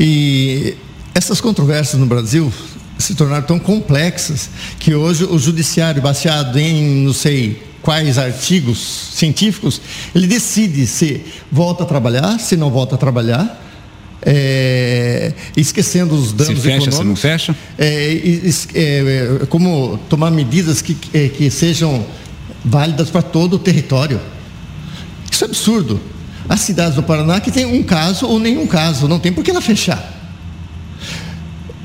E 0.00 0.74
essas 1.14 1.40
controvérsias 1.40 2.00
no 2.00 2.06
Brasil 2.06 2.52
se 2.98 3.14
tornaram 3.14 3.44
tão 3.44 3.58
complexas 3.58 4.48
que 4.78 4.94
hoje 4.94 5.24
o 5.24 5.38
judiciário, 5.38 6.00
baseado 6.00 6.56
em 6.58 7.04
não 7.04 7.12
sei 7.12 7.60
quais 7.82 8.16
artigos 8.16 8.78
científicos, 9.12 9.80
ele 10.14 10.26
decide 10.26 10.86
se 10.86 11.20
volta 11.52 11.82
a 11.82 11.86
trabalhar, 11.86 12.38
se 12.38 12.56
não 12.56 12.70
volta 12.70 12.94
a 12.94 12.98
trabalhar, 12.98 13.63
é, 14.24 15.32
esquecendo 15.56 16.14
os 16.14 16.32
danos 16.32 16.60
se 16.60 16.68
fecha, 16.68 16.88
econômicos. 16.88 16.98
Se 16.98 17.04
não 17.04 17.16
fecha? 17.16 17.56
É, 17.78 18.20
é, 18.74 19.46
como 19.46 19.98
tomar 20.08 20.30
medidas 20.30 20.80
que, 20.80 20.96
é, 21.12 21.28
que 21.28 21.50
sejam 21.50 22.04
válidas 22.64 23.10
para 23.10 23.22
todo 23.22 23.54
o 23.54 23.58
território. 23.58 24.20
Isso 25.30 25.44
é 25.44 25.48
absurdo. 25.48 26.00
as 26.48 26.60
cidades 26.60 26.94
do 26.94 27.02
Paraná 27.02 27.40
que 27.40 27.50
tem 27.50 27.66
um 27.66 27.82
caso 27.82 28.26
ou 28.26 28.38
nenhum 28.38 28.66
caso, 28.66 29.06
não 29.08 29.18
tem 29.18 29.32
por 29.32 29.44
que 29.44 29.50
ela 29.50 29.60
fechar. 29.60 30.12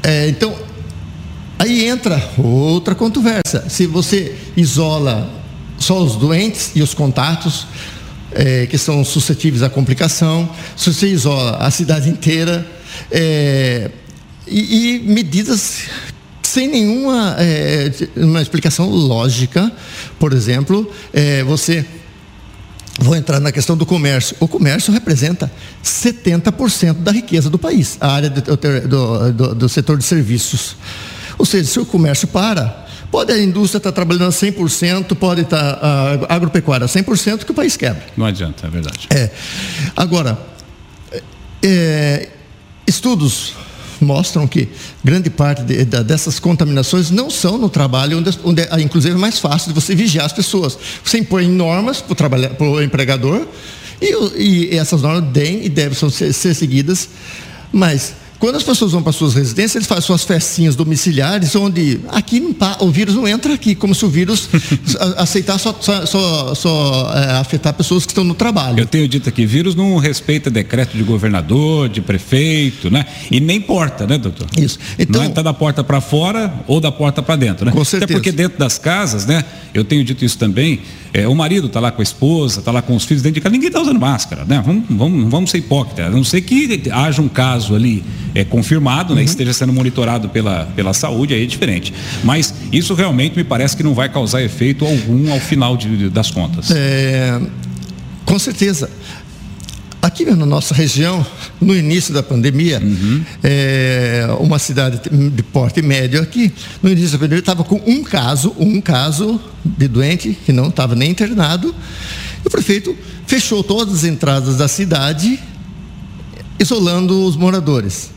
É, 0.02 0.30
então, 0.30 0.56
aí 1.58 1.86
entra 1.86 2.24
outra 2.38 2.96
controvérsia. 2.96 3.66
Se 3.68 3.86
você 3.86 4.36
isola 4.56 5.30
só 5.78 6.02
os 6.02 6.16
doentes 6.16 6.72
e 6.76 6.82
os 6.82 6.94
contatos, 6.94 7.68
é, 8.32 8.66
que 8.66 8.78
são 8.78 9.04
suscetíveis 9.04 9.64
à 9.64 9.70
complicação, 9.70 10.50
se 10.76 10.94
você 10.94 11.08
isola 11.08 11.58
a 11.58 11.72
cidade 11.72 12.10
inteira, 12.10 12.66
é, 13.12 13.92
e, 14.48 14.96
e, 14.96 15.00
medidas 15.00 15.84
sem 16.42 16.68
nenhuma 16.68 17.36
é, 17.38 17.92
uma 18.18 18.42
explicação 18.42 18.90
lógica, 18.90 19.72
por 20.18 20.34
exemplo, 20.34 20.92
é, 21.14 21.44
você 21.44 21.86
Vou 23.02 23.16
entrar 23.16 23.40
na 23.40 23.50
questão 23.50 23.78
do 23.78 23.86
comércio. 23.86 24.36
O 24.42 24.48
comércio 24.48 24.92
representa 24.92 25.50
70% 25.82 26.96
da 26.96 27.14
riqueza 27.14 27.50
do 27.50 27.58
país, 27.58 27.98
a 28.02 28.12
área 28.12 28.30
do, 28.30 28.42
do, 28.42 29.34
do, 29.34 29.56
do, 29.56 29.70
setor 29.70 29.98
de 29.98 30.04
serviços. 30.04 30.76
Ou 31.38 31.46
seja, 31.46 31.70
se 31.70 31.80
o 31.80 31.86
comércio 31.86 32.28
para, 32.28 32.89
pode 33.12 33.32
a 33.32 33.42
indústria 33.42 33.80
estar 33.80 33.92
trabalhando 33.92 34.32
100%, 34.32 35.16
pode 35.16 35.42
estar 35.42 35.80
a 35.82 36.36
agropecuária 36.36 36.88
100%, 36.88 37.44
que 37.44 37.52
o 37.52 37.54
país 37.54 37.76
quebra. 37.76 38.06
Não 38.16 38.26
adianta, 38.26 38.68
é 38.68 38.70
verdade. 38.70 39.08
É. 39.10 39.30
Agora, 39.96 40.38
é, 41.64 42.30
estudos 42.88 43.54
mostram 44.02 44.48
que 44.48 44.70
grande 45.04 45.30
parte 45.30 45.64
de, 45.64 45.84
de, 45.84 46.04
dessas 46.04 46.40
contaminações 46.40 47.12
não 47.12 47.30
são 47.30 47.58
no 47.58 47.70
trabalho, 47.70 48.18
onde, 48.18 48.40
onde 48.44 48.62
é, 48.62 48.82
inclusive 48.82 49.16
é 49.16 49.18
mais 49.18 49.40
fácil 49.40 49.70
de 49.70 49.74
você 49.74 49.94
vigiar 49.94 50.26
as 50.26 50.34
pessoas. 50.34 50.78
Você 51.04 51.20
impõe 51.20 51.48
normas 51.48 52.02
para 52.02 52.30
o 52.66 52.82
empregador 52.82 53.46
e, 54.02 54.70
e, 54.72 54.78
essas 54.78 55.02
normas 55.02 55.32
devem 55.32 55.66
e 55.66 55.70
devem 55.70 56.10
ser, 56.10 56.34
ser 56.34 56.54
seguidas, 56.54 57.10
mas 57.72 58.14
quando 58.40 58.56
as 58.56 58.64
pessoas 58.64 58.94
vão 58.94 59.04
para 59.04 59.12
suas 59.12 59.34
residências, 59.34 59.76
eles 59.76 59.88
fazem 59.88 60.04
suas 60.04 60.24
festinhas 60.24 60.76
domiciliares, 60.76 61.56
onde 61.56 62.00
aqui 62.08 62.40
não, 62.40 62.56
o 62.80 62.90
vírus 62.90 63.14
não 63.14 63.28
entra 63.28 63.54
aqui, 63.54 63.76
como 63.76 63.94
se 63.94 64.06
o 64.06 64.10
vírus 64.10 64.50
aceitar 65.18 65.58
só, 65.58 65.76
só, 65.80 66.06
só, 66.06 66.56
só 66.56 67.14
é, 67.14 67.32
afetar 67.34 67.74
pessoas 67.74 68.06
que 68.06 68.12
estão 68.12 68.24
no 68.24 68.34
trabalho. 68.34 68.80
Eu 68.80 68.86
tenho 68.86 69.08
dito 69.10 69.28
aqui, 69.28 69.46
vírus 69.46 69.76
não 69.76 69.98
respeita 69.98 70.50
decreto 70.50 70.96
de 70.96 71.04
governador, 71.04 71.90
de 71.90 72.00
prefeito, 72.00 72.90
né? 72.90 73.06
E 73.30 73.42
nem 73.42 73.60
porta, 73.60 74.08
né, 74.08 74.18
doutor? 74.18 74.48
Isso. 74.58 74.80
Então, 74.98 75.22
não 75.22 75.30
é 75.30 75.34
tá 75.34 75.42
da 75.42 75.54
porta 75.54 75.84
para 75.84 76.00
fora 76.00 76.54
ou 76.66 76.80
da 76.80 76.92
porta 76.92 77.22
para 77.22 77.36
dentro, 77.36 77.66
né? 77.66 77.72
Com 77.74 77.84
certeza. 77.84 78.06
Até 78.06 78.14
porque 78.14 78.32
dentro 78.32 78.58
das 78.58 78.78
casas, 78.78 79.26
né? 79.26 79.44
Eu 79.74 79.84
tenho 79.84 80.04
dito 80.04 80.24
isso 80.24 80.38
também. 80.38 80.80
É, 81.14 81.28
o 81.28 81.36
marido 81.36 81.68
está 81.68 81.80
lá 81.80 81.92
com 81.92 82.02
a 82.02 82.04
esposa, 82.04 82.60
está 82.60 82.72
lá 82.72 82.82
com 82.82 82.96
os 82.96 83.04
filhos 83.04 83.22
dentro 83.22 83.36
de 83.36 83.42
casa, 83.42 83.52
ninguém 83.52 83.68
está 83.68 83.82
usando 83.82 84.00
máscara, 84.00 84.46
né? 84.46 84.62
Vamos, 84.66 84.84
vamos, 84.90 85.30
vamos 85.30 85.52
ser 85.52 85.58
hipócritas. 85.58 86.06
A 86.06 86.10
não 86.10 86.24
ser 86.24 86.42
que 86.42 86.82
haja 86.92 87.22
um 87.22 87.28
caso 87.28 87.76
ali 87.76 88.04
é, 88.34 88.44
confirmado, 88.44 89.14
né, 89.14 89.22
uhum. 89.22 89.26
esteja 89.26 89.54
sendo 89.54 89.74
monitorado 89.74 90.30
pela, 90.30 90.66
pela 90.76 90.94
saúde, 90.94 91.34
aí 91.34 91.44
é 91.44 91.46
diferente. 91.46 91.94
Mas 92.24 92.54
isso 92.72 92.94
realmente 92.94 93.36
me 93.36 93.44
parece 93.44 93.76
que 93.76 93.84
não 93.84 93.94
vai 93.94 94.10
causar 94.10 94.42
efeito 94.42 94.86
algum 94.86 95.32
ao 95.32 95.40
final 95.40 95.76
de, 95.76 96.10
das 96.10 96.32
contas. 96.32 96.72
É, 96.72 97.40
com 98.26 98.38
certeza. 98.38 98.90
Aqui 100.02 100.24
na 100.24 100.46
nossa 100.46 100.74
região, 100.74 101.26
no 101.60 101.76
início 101.76 102.14
da 102.14 102.24
pandemia, 102.24 102.80
uhum. 102.82 103.22
é, 103.44 104.28
uma 104.40 104.58
cidade 104.58 105.02
de 105.30 105.44
porte 105.44 105.82
médio 105.82 106.22
aqui, 106.22 106.54
no 106.82 106.90
início 106.90 107.12
da 107.12 107.18
pandemia, 107.18 107.40
estava 107.40 107.66
com 107.66 107.82
um 107.86 108.02
caso, 108.02 108.56
um 108.58 108.80
caso 108.80 109.42
de 109.66 109.90
doente 109.90 110.38
que 110.46 110.54
não 110.54 110.70
estava 110.70 110.96
nem 110.96 111.12
internado. 111.12 111.76
E 112.46 112.48
o 112.48 112.50
prefeito 112.50 112.96
fechou 113.28 113.62
todas 113.62 113.94
as 113.94 114.04
entradas 114.06 114.56
da 114.56 114.70
cidade, 114.70 115.38
isolando 116.58 117.26
os 117.26 117.36
moradores 117.36 118.12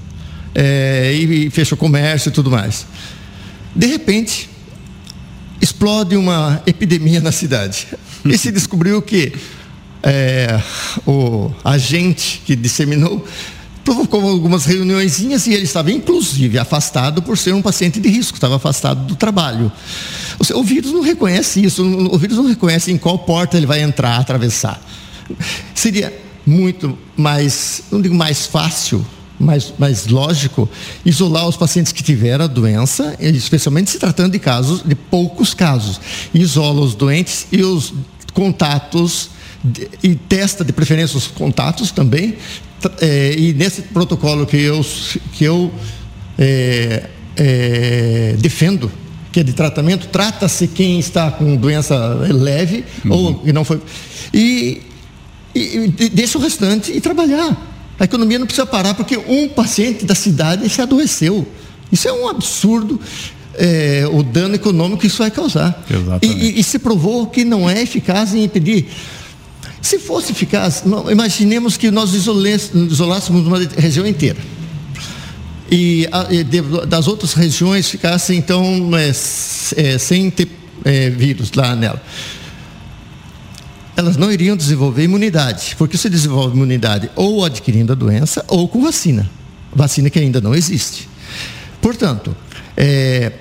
é, 0.55 1.13
e, 1.13 1.51
fechou 1.51 1.77
comércio 1.77 2.29
e 2.29 2.33
tudo 2.33 2.51
mais. 2.51 2.87
De 3.75 3.87
repente, 3.87 4.49
explode 5.61 6.17
uma 6.17 6.63
epidemia 6.67 7.21
na 7.21 7.33
cidade. 7.33 7.89
E 8.25 8.39
se 8.39 8.53
descobriu 8.53 9.03
que 9.03 9.33
é, 10.01 10.63
o 11.05 11.51
agente 11.65 12.41
que 12.47 12.55
disseminou 12.55 13.27
provocou 13.85 14.29
algumas 14.29 14.65
reuniõezinhas 14.65 15.47
e 15.49 15.55
ele 15.55 15.65
estava 15.65 15.91
inclusive 15.91 16.57
afastado 16.57 17.21
por 17.21 17.37
ser 17.37 17.53
um 17.53 17.61
paciente 17.61 17.99
de 17.99 18.09
risco, 18.09 18.37
estava 18.37 18.57
afastado 18.57 19.05
do 19.07 19.17
trabalho. 19.17 19.73
O, 20.39 20.59
o 20.61 20.63
vírus 20.63 20.93
não 20.93 21.01
reconhece 21.01 21.65
isso, 21.65 21.85
o 21.85 22.17
vírus 22.17 22.37
não 22.37 22.47
reconhece 22.47 22.93
em 22.93 22.97
qual 22.97 23.19
porta 23.19 23.57
ele 23.57 23.67
vai 23.67 23.83
entrar, 23.83 24.19
atravessar. 24.19 24.81
Seria 25.75 26.13
muito 26.47 26.97
mais, 27.17 27.83
não 27.91 28.01
digo 28.01 28.15
mais 28.15 28.47
fácil, 28.47 29.05
mais, 29.43 29.73
mais 29.79 30.07
lógico 30.07 30.69
isolar 31.05 31.49
os 31.49 31.57
pacientes 31.57 31.93
que 31.93 32.03
tiveram 32.03 32.45
a 32.45 32.49
doença, 32.49 33.17
especialmente 33.21 33.91
se 33.91 33.99
tratando 33.99 34.33
de 34.33 34.39
casos, 34.39 34.83
de 34.83 34.95
poucos 34.95 35.53
casos. 35.53 36.01
Isola 36.33 36.81
os 36.81 36.95
doentes 36.95 37.47
e 37.51 37.63
os 37.63 37.93
contatos 38.33 39.31
e 40.03 40.15
testa 40.15 40.65
de 40.65 40.73
preferência 40.73 41.17
os 41.17 41.27
contatos 41.27 41.91
também. 41.91 42.37
É, 43.01 43.35
e 43.37 43.53
nesse 43.53 43.83
protocolo 43.83 44.45
que 44.47 44.57
eu, 44.57 44.85
que 45.33 45.45
eu 45.45 45.73
é, 46.39 47.09
é, 47.37 48.37
defendo, 48.39 48.91
que 49.31 49.41
é 49.41 49.43
de 49.43 49.53
tratamento, 49.53 50.09
trata-se 50.09 50.67
quem 50.67 50.99
está 50.99 51.31
com 51.31 51.57
doença 51.57 51.97
leve 52.29 52.85
uhum. 53.05 53.13
ou 53.13 53.35
que 53.37 53.53
não 53.53 53.65
foi. 53.65 53.81
E, 54.35 54.83
e, 55.55 55.93
e 55.99 56.09
deixa 56.09 56.39
o 56.39 56.41
restante 56.41 56.93
e 56.93 57.01
trabalhar. 57.01 57.72
A 58.03 58.05
economia 58.05 58.37
não 58.37 58.47
precisa 58.47 58.67
parar 58.67 58.95
porque 58.95 59.17
um 59.17 59.49
paciente 59.49 60.05
da 60.05 60.17
cidade 60.17 60.69
se 60.69 60.83
adoeceu. 60.83 61.47
Isso 61.93 62.09
é 62.09 62.13
um 62.13 62.27
absurdo. 62.27 63.01
É, 63.55 64.09
o 64.13 64.25
dano 64.25 64.57
econômico 64.57 65.03
que 65.03 65.07
isso 65.07 65.19
vai 65.19 65.31
causar. 65.31 65.85
E, 66.21 66.27
e, 66.27 66.59
e, 66.59 66.65
se 66.65 66.81
provou 66.81 67.29
que 67.29 67.45
não 67.45 67.71
é 67.71 67.81
eficaz 67.81 68.35
em 68.35 68.43
impedir. 68.43 68.89
Se 69.81 70.01
fosse 70.01 70.33
eficaz, 70.33 70.83
imaginemos 71.13 71.77
que 71.77 71.93
nós 71.93 72.13
isolássemos 72.13 73.47
uma 73.47 73.59
região 73.77 74.05
inteira. 74.05 74.39
E, 75.71 76.09
a, 76.11 76.27
e 76.29 76.43
de, 76.43 76.61
das 76.89 77.07
outras 77.07 77.35
regiões 77.35 77.89
ficassem, 77.89 78.37
então, 78.37 78.91
é, 78.97 79.11
é, 79.11 79.99
sem 79.99 80.29
ter 80.29 80.49
é, 80.85 81.09
vírus 81.09 81.53
lá 81.53 81.77
nela 81.77 82.03
elas 83.97 84.17
não 84.17 84.33
iriam 84.33 84.57
desenvolver 84.57 85.05
imunidade, 85.05 85.75
porque 85.77 85.99
se 85.99 86.09
desenvolve 86.09 86.55
imunidade 86.55 87.11
ou 87.15 87.45
adquirindo 87.45 87.93
a 87.93 87.95
doença 87.95 88.45
ou 88.49 88.69
com 88.69 88.83
vacina, 88.83 89.29
vacina 89.75 90.09
que 90.09 90.19
ainda 90.19 90.41
não 90.41 90.55
existe. 90.55 91.09
Portanto, 91.81 92.35
é, 92.77 93.33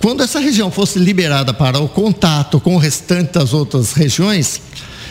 quando 0.00 0.22
essa 0.22 0.40
região 0.40 0.70
fosse 0.70 0.98
liberada 0.98 1.52
para 1.52 1.78
o 1.78 1.88
contato 1.88 2.58
com 2.60 2.74
o 2.74 2.78
restante 2.78 3.32
das 3.34 3.52
outras 3.52 3.92
regiões, 3.92 4.60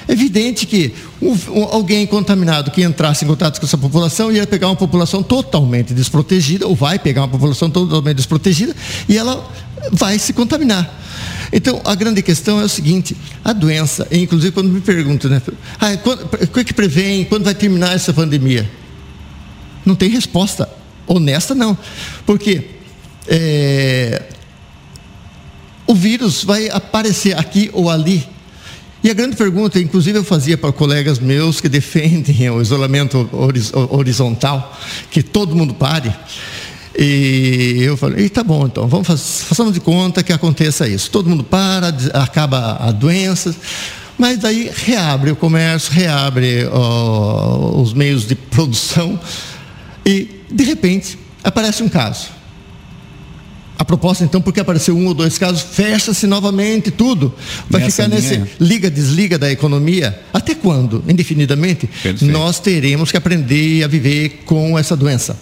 é 0.10 0.12
evidente 0.12 0.66
que 0.66 0.92
um, 1.22 1.38
um, 1.52 1.64
alguém 1.66 2.08
contaminado 2.08 2.72
que 2.72 2.82
entrasse 2.82 3.24
em 3.24 3.28
contato 3.28 3.60
com 3.60 3.66
essa 3.68 3.78
população 3.78 4.32
ia 4.32 4.48
pegar 4.48 4.68
uma 4.68 4.76
população 4.76 5.22
totalmente 5.22 5.94
desprotegida, 5.94 6.66
ou 6.66 6.76
vai 6.76 6.98
pegar 6.98 7.22
uma 7.22 7.28
população 7.28 7.70
totalmente 7.70 8.16
desprotegida, 8.16 8.76
e 9.08 9.16
ela 9.16 9.48
vai 9.92 10.18
se 10.18 10.34
contaminar. 10.34 11.00
Então, 11.54 11.80
a 11.86 11.94
grande 11.94 12.24
questão 12.24 12.60
é 12.60 12.64
o 12.64 12.70
seguinte: 12.70 13.16
a 13.46 13.54
doença, 13.54 14.08
inclusive 14.12 14.52
quando 14.52 14.70
me 14.70 14.82
perguntam, 14.82 15.30
né? 15.30 15.40
Ah, 15.80 15.90
o 16.42 16.64
que 16.64 16.74
prevém? 16.74 17.24
Quando 17.26 17.44
vai 17.44 17.54
terminar 17.54 17.94
essa 17.94 18.12
pandemia? 18.12 18.68
Não 19.86 19.94
tem 19.94 20.10
resposta 20.10 20.68
honesta, 21.06 21.54
não. 21.54 21.78
Porque 22.26 22.66
é, 23.28 24.24
o 25.86 25.94
vírus 25.94 26.44
vai 26.44 26.68
aparecer 26.70 27.38
aqui 27.38 27.70
ou 27.74 27.92
ali. 27.92 28.28
E 29.02 29.10
a 29.10 29.14
grande 29.14 29.38
pergunta, 29.38 29.80
inclusive 29.80 30.18
eu 30.18 30.24
fazia 30.24 30.58
para 30.58 30.74
colegas 30.74 31.20
meus 31.20 31.62
que 31.62 31.70
defendem 31.70 32.50
o 32.50 32.62
isolamento 32.62 33.30
horizontal, 33.92 34.78
que 35.10 35.24
todo 35.24 35.56
mundo 35.56 35.74
pare. 35.74 36.14
E 36.98 37.78
eu 37.82 37.96
falei, 37.96 38.28
tá 38.28 38.44
bom, 38.44 38.66
então, 38.66 38.86
vamos 38.88 39.08
façamos 39.08 39.74
de 39.74 39.80
conta 39.80 40.22
que 40.22 40.34
aconteça 40.34 40.86
isso. 40.86 41.10
Todo 41.10 41.30
mundo 41.30 41.46
para, 41.46 41.96
acaba 42.14 42.76
a 42.78 42.92
doença, 42.92 43.56
mas 44.18 44.40
daí 44.40 44.70
reabre 44.76 45.32
o 45.32 45.36
comércio, 45.36 45.94
reabre 45.94 46.68
ó, 46.70 47.80
os 47.82 47.94
meios 47.94 48.28
de 48.28 48.36
produção 48.36 49.18
e, 50.06 50.42
de 50.52 50.64
repente, 50.66 51.18
aparece 51.42 51.82
um 51.82 51.88
caso. 51.88 52.39
A 53.80 53.86
proposta, 53.86 54.26
então, 54.26 54.42
porque 54.42 54.60
apareceu 54.60 54.96
um 54.96 55.08
ou 55.08 55.14
dois 55.14 55.38
casos, 55.38 55.62
fecha-se 55.62 56.28
novamente 56.28 56.92
tudo. 56.92 57.34
Vai 57.70 57.80
Nessa 57.80 58.04
ficar 58.04 58.14
nesse 58.14 58.44
liga-desliga 58.60 59.40
da 59.40 59.50
economia. 59.50 60.22
Até 60.34 60.54
quando? 60.54 61.02
Indefinidamente? 61.08 61.88
Perfeito. 61.88 62.26
Nós 62.26 62.60
teremos 62.60 63.10
que 63.10 63.16
aprender 63.16 63.82
a 63.84 63.88
viver 63.88 64.44
com 64.46 64.78
essa 64.78 64.98
doença 64.98 65.38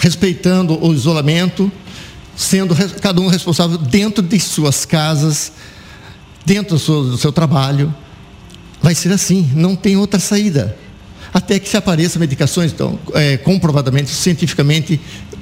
respeitando 0.00 0.82
o 0.82 0.94
isolamento, 0.94 1.70
sendo 2.34 2.74
cada 3.00 3.20
um 3.20 3.28
responsável 3.28 3.76
dentro 3.76 4.22
de 4.24 4.40
suas 4.40 4.86
casas, 4.86 5.52
dentro 6.44 6.76
do 6.76 6.80
seu, 6.80 7.02
do 7.04 7.18
seu 7.18 7.30
trabalho. 7.30 7.94
Vai 8.82 8.94
ser 8.94 9.12
assim, 9.12 9.50
não 9.54 9.76
tem 9.76 9.96
outra 9.96 10.18
saída. 10.18 10.76
até 11.32 11.58
que 11.58 11.68
se 11.68 11.76
apareçam 11.76 12.18
medicações 12.18 12.72
então, 12.72 12.98
é, 13.14 13.36
comprovadamente, 13.36 14.10
cientificamente 14.10 14.98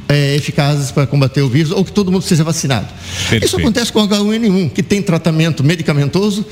é, 0.09 0.35
eficazes 0.35 0.91
para 0.91 1.07
combater 1.07 1.43
o 1.43 1.49
vírus 1.49 1.71
ou 1.71 1.85
que 1.85 1.93
todo 1.93 2.11
mundo 2.11 2.23
seja 2.23 2.43
vacinado. 2.43 2.89
Perfeito. 2.89 3.45
Isso 3.45 3.57
acontece 3.57 3.93
com 3.93 4.01
o 4.01 4.09
H1N1, 4.09 4.71
que 4.71 4.83
tem 4.83 5.03
tratamento 5.03 5.63
medicamentoso 5.63 6.47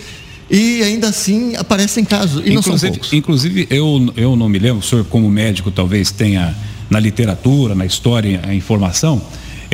e 0.51 0.83
ainda 0.83 1.09
assim 1.09 1.57
aparecem 1.57 2.05
casos, 2.05 2.45
e 2.45 2.53
inclusive, 2.53 3.01
Inclusive, 3.13 3.67
eu, 3.69 4.13
eu 4.17 4.37
não 4.37 4.49
me 4.49 4.59
lembro, 4.59 4.79
o 4.79 4.83
senhor 4.83 5.05
como 5.07 5.29
médico 5.29 5.73
talvez 5.73 6.13
tenha 6.13 6.55
na 6.89 7.01
literatura, 7.01 7.75
na 7.75 7.85
história, 7.85 8.41
a 8.47 8.55
informação, 8.55 9.21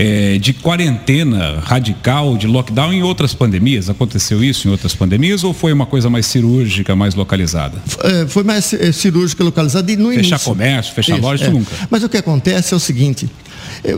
é, 0.03 0.37
de 0.37 0.53
quarentena 0.53 1.61
radical, 1.61 2.37
de 2.37 2.49
lockdown 2.49 2.93
em 2.93 3.05
outras 3.05 3.33
pandemias? 3.35 3.89
Aconteceu 3.89 4.43
isso 4.43 4.67
em 4.67 4.71
outras 4.73 4.97
pandemias 4.97 5.45
ou 5.45 5.55
foi 5.55 5.73
uma 5.73 5.87
coisa 5.87 6.11
mais 6.11 6.27
cirúrgica, 6.27 6.97
mais 6.97 7.15
localizada? 7.15 7.81
É, 8.03 8.27
foi 8.27 8.43
mais 8.43 8.73
é, 8.73 8.91
cirúrgica, 8.91 9.45
localizada 9.45 9.93
e 9.93 9.97
no 9.97 10.09
fechar 10.09 10.15
início. 10.15 10.39
Fechar 10.39 10.51
comércio, 10.51 10.95
fechar 10.95 11.15
isso, 11.15 11.23
loja, 11.23 11.45
é. 11.45 11.51
nunca. 11.51 11.71
Mas 11.89 12.03
o 12.03 12.09
que 12.09 12.17
acontece 12.17 12.75
é 12.75 12.77
o 12.77 12.81
seguinte, 12.81 13.31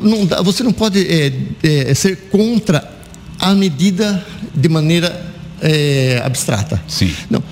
não 0.02 0.26
dá, 0.26 0.42
você 0.42 0.62
não 0.62 0.72
pode 0.72 1.02
ser 1.94 2.16
contra 2.30 2.86
a 3.40 3.54
medida 3.54 4.22
de 4.54 4.68
maneira 4.68 5.24
abstrata. 6.22 6.82
Sim. 6.86 7.14
Não. 7.30 7.42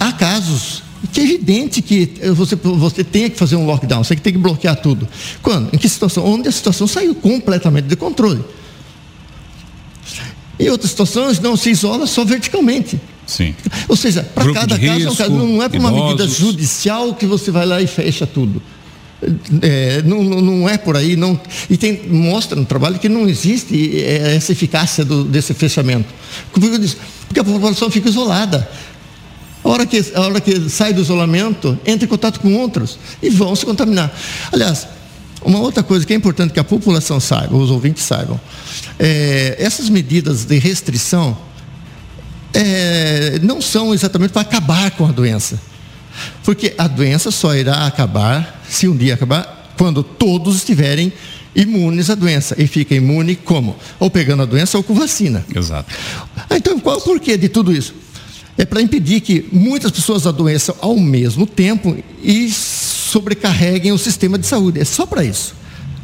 Há 0.00 0.12
casos 0.12 0.82
que 1.08 1.20
é 1.20 1.24
evidente 1.24 1.82
que 1.82 2.12
você, 2.34 2.56
você 2.56 3.02
tem 3.02 3.30
que 3.30 3.36
fazer 3.36 3.56
um 3.56 3.66
lockdown, 3.66 4.04
você 4.04 4.14
tem 4.16 4.32
que 4.32 4.38
bloquear 4.38 4.76
tudo. 4.76 5.08
Quando? 5.42 5.74
Em 5.74 5.78
que 5.78 5.88
situação? 5.88 6.24
Onde 6.24 6.48
a 6.48 6.52
situação 6.52 6.86
saiu 6.86 7.14
completamente 7.14 7.86
de 7.86 7.96
controle. 7.96 8.44
Em 10.58 10.68
outras 10.68 10.90
situações, 10.90 11.40
não 11.40 11.56
se 11.56 11.70
isola 11.70 12.06
só 12.06 12.24
verticalmente. 12.24 13.00
Sim. 13.26 13.54
Ou 13.88 13.96
seja, 13.96 14.22
para 14.22 14.52
cada 14.52 14.78
caso, 14.78 14.98
risco, 14.98 15.16
caso, 15.16 15.30
não 15.30 15.62
é 15.62 15.68
para 15.68 15.78
uma 15.78 15.90
medida 15.90 16.28
judicial 16.28 17.14
que 17.14 17.24
você 17.24 17.50
vai 17.50 17.64
lá 17.64 17.80
e 17.80 17.86
fecha 17.86 18.26
tudo. 18.26 18.60
É, 19.62 20.02
não, 20.02 20.22
não, 20.22 20.68
é 20.68 20.78
por 20.78 20.96
aí, 20.96 21.14
não, 21.14 21.38
e 21.68 21.76
tem, 21.76 22.08
mostra 22.08 22.58
no 22.58 22.64
trabalho 22.64 22.98
que 22.98 23.08
não 23.08 23.28
existe 23.28 23.98
é, 24.00 24.34
essa 24.34 24.52
eficácia 24.52 25.04
do, 25.04 25.24
desse 25.24 25.54
fechamento. 25.54 26.08
Porque 26.52 27.38
a 27.38 27.44
população 27.44 27.90
fica 27.90 28.08
isolada. 28.08 28.68
A 29.70 29.72
hora, 29.72 29.86
que, 29.86 30.04
a 30.16 30.20
hora 30.20 30.40
que 30.40 30.68
sai 30.68 30.92
do 30.92 31.00
isolamento, 31.00 31.78
entra 31.86 32.04
em 32.04 32.08
contato 32.08 32.40
com 32.40 32.52
outros 32.54 32.98
e 33.22 33.30
vão 33.30 33.54
se 33.54 33.64
contaminar. 33.64 34.12
Aliás, 34.50 34.88
uma 35.44 35.60
outra 35.60 35.80
coisa 35.84 36.04
que 36.04 36.12
é 36.12 36.16
importante 36.16 36.52
que 36.52 36.58
a 36.58 36.64
população 36.64 37.20
saiba, 37.20 37.56
os 37.56 37.70
ouvintes 37.70 38.02
saibam, 38.02 38.40
é, 38.98 39.54
essas 39.60 39.88
medidas 39.88 40.44
de 40.44 40.58
restrição 40.58 41.38
é, 42.52 43.38
não 43.44 43.62
são 43.62 43.94
exatamente 43.94 44.32
para 44.32 44.42
acabar 44.42 44.90
com 44.90 45.06
a 45.06 45.12
doença. 45.12 45.60
Porque 46.42 46.74
a 46.76 46.88
doença 46.88 47.30
só 47.30 47.54
irá 47.54 47.86
acabar, 47.86 48.64
se 48.68 48.88
um 48.88 48.96
dia 48.96 49.14
acabar, 49.14 49.72
quando 49.78 50.02
todos 50.02 50.56
estiverem 50.56 51.12
imunes 51.54 52.10
à 52.10 52.16
doença. 52.16 52.56
E 52.58 52.66
fica 52.66 52.92
imune 52.92 53.36
como? 53.36 53.76
Ou 54.00 54.10
pegando 54.10 54.42
a 54.42 54.46
doença 54.46 54.76
ou 54.76 54.82
com 54.82 54.94
vacina. 54.94 55.46
Exato. 55.54 55.94
Então, 56.50 56.80
qual 56.80 56.98
o 56.98 57.00
porquê 57.00 57.36
de 57.36 57.48
tudo 57.48 57.72
isso? 57.72 58.09
É 58.60 58.66
para 58.66 58.82
impedir 58.82 59.22
que 59.22 59.46
muitas 59.50 59.90
pessoas 59.90 60.26
adoeçam 60.26 60.74
ao 60.82 60.98
mesmo 60.98 61.46
tempo 61.46 61.96
e 62.22 62.50
sobrecarreguem 62.50 63.90
o 63.90 63.96
sistema 63.96 64.38
de 64.38 64.46
saúde. 64.46 64.78
É 64.78 64.84
só 64.84 65.06
para 65.06 65.24
isso. 65.24 65.54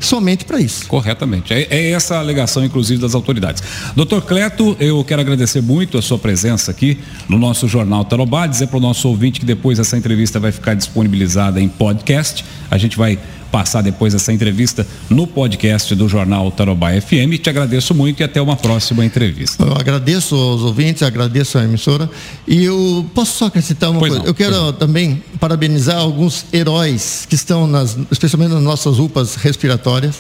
Somente 0.01 0.45
para 0.47 0.59
isso. 0.59 0.87
Corretamente. 0.87 1.53
É, 1.53 1.67
é, 1.71 1.91
essa 1.91 2.17
a 2.17 2.19
alegação, 2.19 2.65
inclusive, 2.65 3.01
das 3.01 3.15
autoridades. 3.15 3.63
Doutor 3.95 4.23
Cleto, 4.23 4.75
eu 4.81 5.05
quero 5.05 5.21
agradecer 5.21 5.61
muito 5.61 5.99
a 5.99 6.03
sua 6.03 6.19
presença 6.19 6.71
aqui 6.71 6.99
no 7.29 7.39
nosso 7.39 7.69
Jornal 7.69 8.05
Tarobá, 8.07 8.47
dizer 8.47 8.69
para 8.69 8.79
o 8.79 8.81
nosso 8.81 9.07
ouvinte 9.09 9.39
que 9.39 9.47
depois 9.47 9.79
essa 9.79 9.97
entrevista 9.97 10.41
vai 10.41 10.53
ficar 10.53 10.75
disponibilizada 10.75 11.61
em 11.61 11.69
podcast. 11.69 12.43
A 12.71 12.79
gente 12.79 12.97
vai 12.97 13.19
passar 13.57 13.81
depois 13.81 14.15
essa 14.15 14.35
entrevista 14.35 14.87
no 15.09 15.27
podcast 15.27 15.95
do 15.95 16.07
Jornal 16.07 16.51
Tarobá 16.51 16.91
FM. 16.91 17.41
Te 17.41 17.49
agradeço 17.49 17.95
muito 17.95 18.21
e 18.21 18.23
até 18.23 18.39
uma 18.39 18.55
próxima 18.55 19.03
entrevista. 19.03 19.65
Eu 19.65 19.73
agradeço 19.73 20.35
aos 20.35 20.61
ouvintes, 20.61 21.03
agradeço 21.03 21.57
à 21.57 21.65
emissora 21.65 22.11
e 22.47 22.65
eu 22.65 23.07
posso 23.15 23.39
só 23.39 23.47
acrescentar 23.47 23.89
uma 23.89 23.99
pois 23.99 24.11
coisa. 24.11 24.25
Não, 24.25 24.29
eu 24.29 24.35
quero 24.35 24.75
também 24.75 25.23
parabenizar 25.41 25.97
alguns 25.97 26.45
heróis 26.53 27.27
que 27.27 27.35
estão 27.35 27.67
nas, 27.67 27.97
especialmente 28.11 28.53
nas 28.53 28.63
nossas 28.63 28.99
UPAs 28.99 29.37
respiratórias 29.37 30.17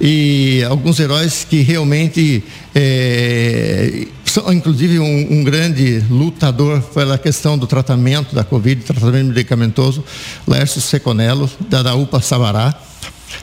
e 0.00 0.62
alguns 0.68 1.00
heróis 1.00 1.46
que 1.48 1.62
realmente 1.62 2.44
é, 2.74 4.06
são, 4.24 4.52
inclusive 4.52 4.98
um, 4.98 5.38
um, 5.38 5.44
grande 5.44 6.00
lutador 6.10 6.82
pela 6.82 7.16
questão 7.16 7.56
do 7.56 7.66
tratamento 7.66 8.34
da 8.34 8.44
Covid, 8.44 8.82
tratamento 8.84 9.28
medicamentoso, 9.28 10.04
Lércio 10.46 10.80
Seconello, 10.80 11.50
da, 11.70 11.82
da 11.82 11.94
UPA 11.94 12.20
Sabará. 12.20 12.74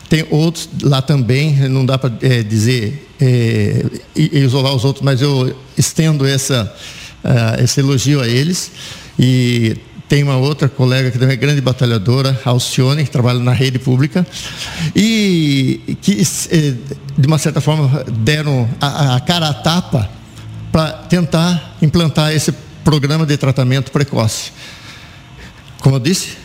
Tem 0.08 0.26
outros 0.30 0.70
lá 0.84 1.02
também, 1.02 1.56
não 1.68 1.86
dá 1.86 1.98
para 1.98 2.13
é, 2.22 2.44
dizer, 2.44 3.10
é, 3.20 3.86
isolar 4.16 4.76
os 4.76 4.86
outros, 4.86 5.04
mas 5.04 5.22
eu 5.22 5.56
estendo 5.76 6.26
essa, 6.26 6.72
uh, 7.24 7.63
esse 7.63 7.80
elogio 7.80 8.22
a 8.22 8.28
eles. 8.28 8.72
E 9.18 9.76
tem 10.08 10.24
uma 10.24 10.38
outra 10.38 10.70
colega 10.70 11.10
que 11.10 11.18
também 11.18 11.34
é 11.34 11.38
grande 11.38 11.62
batalhadora, 11.62 12.39
Alcione, 12.46 13.04
que 13.04 13.10
trabalha 13.10 13.39
na 13.39 13.54
rede 13.54 13.80
pública, 13.80 14.26
e 14.96 15.98
que, 16.02 16.22
eh, 16.52 16.74
de 17.18 17.28
uma 17.28 17.38
certa 17.38 17.62
forma, 17.62 18.04
deram 18.10 18.70
a, 18.80 19.20
cara 19.22 19.50
a 19.50 19.54
tapa 19.54 20.10
para 20.72 20.92
tentar 20.92 21.78
implantar 21.82 22.32
esse 22.32 22.52
programa 22.84 23.26
de 23.26 23.38
tratamento 23.38 23.92
precoce. 23.92 24.52
Como 25.80 25.96
eu 25.96 26.00
disse, 26.00 26.38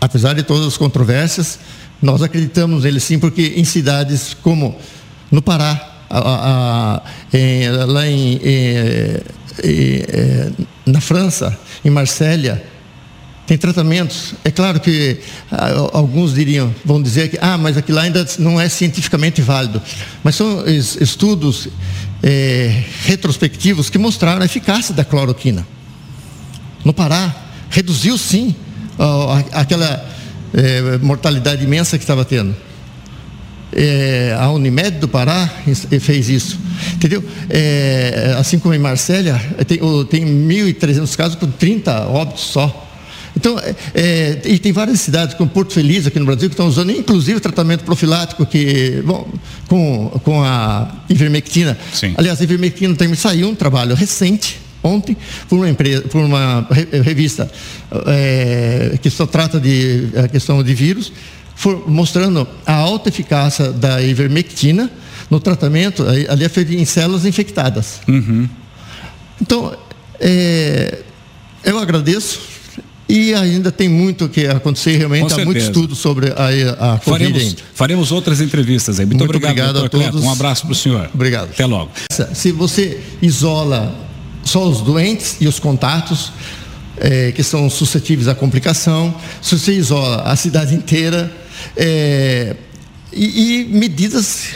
apesar 0.00 0.34
de 0.34 0.42
todas 0.42 0.66
as 0.66 0.76
controvérsias, 0.76 1.58
nós 2.02 2.20
acreditamos 2.22 2.84
nele 2.84 3.00
sim, 3.00 3.18
porque 3.18 3.54
em 3.56 3.64
cidades 3.64 4.34
como 4.42 4.76
no 5.30 5.40
Pará, 5.40 5.94
a, 6.10 7.00
a, 7.00 7.02
em, 7.36 7.68
lá 7.70 8.06
em, 8.06 8.36
em, 8.36 9.20
em, 9.64 10.66
na 10.86 11.00
França, 11.00 11.58
em 11.84 11.90
Marsella, 11.90 12.62
tem 13.46 13.58
tratamentos. 13.58 14.34
É 14.44 14.50
claro 14.50 14.80
que 14.80 15.18
ah, 15.50 15.90
alguns 15.92 16.34
diriam, 16.34 16.74
vão 16.84 17.00
dizer 17.02 17.28
que, 17.28 17.38
ah, 17.40 17.58
mas 17.58 17.76
aquilo 17.76 17.98
ainda 17.98 18.26
não 18.38 18.60
é 18.60 18.68
cientificamente 18.68 19.42
válido. 19.42 19.80
Mas 20.22 20.34
são 20.34 20.64
estudos 20.66 21.68
é, 22.22 22.84
retrospectivos 23.04 23.90
que 23.90 23.98
mostraram 23.98 24.42
a 24.42 24.44
eficácia 24.44 24.94
da 24.94 25.04
cloroquina. 25.04 25.66
No 26.84 26.92
Pará, 26.92 27.34
reduziu 27.70 28.16
sim 28.16 28.54
aquela 29.52 30.04
é, 30.52 30.98
mortalidade 30.98 31.64
imensa 31.64 31.98
que 31.98 32.04
estava 32.04 32.24
tendo. 32.24 32.54
É, 33.76 34.36
a 34.38 34.50
Unimed 34.50 34.98
do 34.98 35.08
Pará 35.08 35.50
fez 36.00 36.28
isso. 36.28 36.58
Entendeu? 36.94 37.24
É, 37.50 38.36
assim 38.38 38.58
como 38.58 38.72
em 38.72 38.78
Marsella, 38.78 39.38
tem, 39.66 39.78
tem 40.08 40.24
1.300 40.24 41.16
casos 41.16 41.34
com 41.34 41.50
30 41.50 42.06
óbitos 42.06 42.44
só. 42.44 42.84
Então, 43.36 43.58
é, 43.58 43.74
é, 43.94 44.42
e 44.44 44.58
tem 44.58 44.72
várias 44.72 45.00
cidades, 45.00 45.34
como 45.34 45.50
Porto 45.50 45.72
Feliz, 45.72 46.06
aqui 46.06 46.18
no 46.18 46.26
Brasil, 46.26 46.48
que 46.48 46.54
estão 46.54 46.68
usando 46.68 46.90
inclusive 46.92 47.40
tratamento 47.40 47.84
profilático 47.84 48.46
que, 48.46 49.02
bom, 49.04 49.28
com, 49.66 50.20
com 50.22 50.42
a 50.42 51.02
ivermectina. 51.08 51.76
Sim. 51.92 52.14
Aliás, 52.16 52.40
a 52.40 52.44
ivermectina 52.44 52.94
também 52.94 53.14
saiu 53.14 53.48
um 53.48 53.54
trabalho 53.54 53.94
recente, 53.94 54.60
ontem, 54.82 55.16
por 55.48 55.56
uma, 55.56 55.68
empresa, 55.68 56.02
por 56.02 56.20
uma 56.20 56.68
revista 57.02 57.50
é, 58.06 58.98
que 59.02 59.10
só 59.10 59.26
trata 59.26 59.58
de 59.58 60.08
a 60.16 60.28
questão 60.28 60.62
de 60.62 60.74
vírus, 60.74 61.12
for, 61.56 61.88
mostrando 61.88 62.46
a 62.66 62.74
alta 62.74 63.08
eficácia 63.08 63.72
da 63.72 64.02
ivermectina 64.02 64.90
no 65.30 65.40
tratamento, 65.40 66.04
ali 66.28 66.44
é 66.44 66.74
em 66.74 66.84
células 66.84 67.24
infectadas. 67.24 68.00
Uhum. 68.06 68.48
Então, 69.40 69.74
é, 70.20 70.98
eu 71.64 71.78
agradeço 71.78 72.53
e 73.08 73.34
ainda 73.34 73.70
tem 73.70 73.88
muito 73.88 74.28
que 74.28 74.46
acontecer, 74.46 74.96
realmente 74.96 75.32
há 75.34 75.44
muito 75.44 75.58
estudo 75.58 75.94
sobre 75.94 76.28
a, 76.30 76.94
a 76.94 76.98
faremos, 76.98 77.56
faremos 77.74 78.12
outras 78.12 78.40
entrevistas 78.40 78.98
aí. 78.98 79.04
Muito, 79.04 79.18
muito 79.18 79.36
obrigado, 79.36 79.76
obrigado 79.76 79.86
a 79.86 79.88
todos. 79.88 80.08
Cleto. 80.10 80.26
Um 80.26 80.30
abraço 80.30 80.62
para 80.62 80.72
o 80.72 80.74
senhor. 80.74 81.10
Obrigado. 81.12 81.50
Até 81.50 81.66
logo. 81.66 81.90
Se 82.32 82.50
você 82.50 83.00
isola 83.20 83.94
só 84.42 84.66
os 84.66 84.80
doentes 84.80 85.36
e 85.40 85.46
os 85.46 85.58
contatos, 85.58 86.32
é, 86.96 87.32
que 87.32 87.42
são 87.42 87.68
suscetíveis 87.68 88.28
à 88.28 88.34
complicação, 88.34 89.14
se 89.42 89.58
você 89.58 89.72
isola 89.72 90.22
a 90.22 90.34
cidade 90.34 90.74
inteira, 90.74 91.30
é, 91.76 92.56
e, 93.12 93.60
e, 93.60 93.64
medidas 93.66 94.48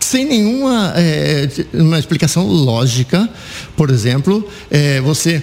sem 0.00 0.24
nenhuma 0.24 0.92
é, 0.96 1.48
uma 1.74 1.98
explicação 1.98 2.46
lógica, 2.46 3.28
por 3.76 3.90
exemplo, 3.90 4.48
é, 4.70 5.00
você 5.00 5.42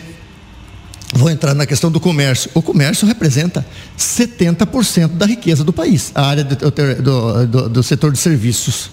Vou 1.13 1.29
entrar 1.29 1.53
na 1.53 1.65
questão 1.65 1.91
do 1.91 1.99
comércio. 1.99 2.49
O 2.53 2.61
comércio 2.61 3.07
representa 3.07 3.65
70% 3.97 5.09
da 5.09 5.25
riqueza 5.25 5.63
do 5.63 5.71
país, 5.71 6.11
a 6.15 6.25
área 6.25 6.43
do, 6.43 6.55
do, 6.55 7.47
do, 7.47 7.69
do, 7.69 7.83
setor 7.83 8.11
de 8.11 8.17
serviços. 8.17 8.89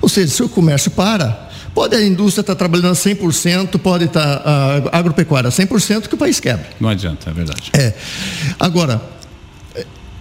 Ou 0.00 0.08
seja, 0.08 0.32
se 0.32 0.42
o 0.42 0.48
comércio 0.48 0.90
para, 0.90 1.50
pode 1.72 1.94
a 1.94 2.02
indústria 2.02 2.40
estar 2.42 2.56
trabalhando 2.56 2.94
100%, 2.94 3.78
pode 3.78 4.06
estar 4.06 4.42
a 4.44 4.98
agropecuária 4.98 5.50
100%, 5.50 6.08
que 6.08 6.14
o 6.14 6.18
país 6.18 6.40
quebra. 6.40 6.68
Não 6.80 6.88
adianta, 6.88 7.30
é 7.30 7.32
verdade. 7.32 7.70
É. 7.74 7.94
Agora, 8.58 9.00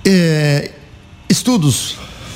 É, 0.04 0.72
estudos 1.30 1.96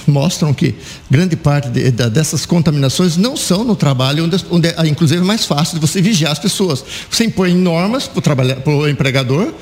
mostram 0.10 0.54
que 0.54 0.76
grande 1.10 1.36
parte 1.36 1.70
de, 1.70 1.92
de, 1.92 2.10
dessas 2.10 2.46
contaminações 2.46 3.18
não 3.18 3.36
são 3.36 3.64
no 3.64 3.76
trabalho, 3.76 4.26
onde, 4.26 4.46
onde 4.50 4.68
é, 4.70 4.88
inclusive 4.88 5.24
mais 5.24 5.46
fácil 5.46 5.76
de 5.76 5.86
você 5.86 6.02
vigiar 6.02 6.32
as 6.32 6.40
pessoas. 6.40 6.84
Você 7.10 7.26
impõe 7.26 7.54
normas 7.54 8.08
para 8.08 8.74
o 8.74 8.88
empregador 8.88 9.54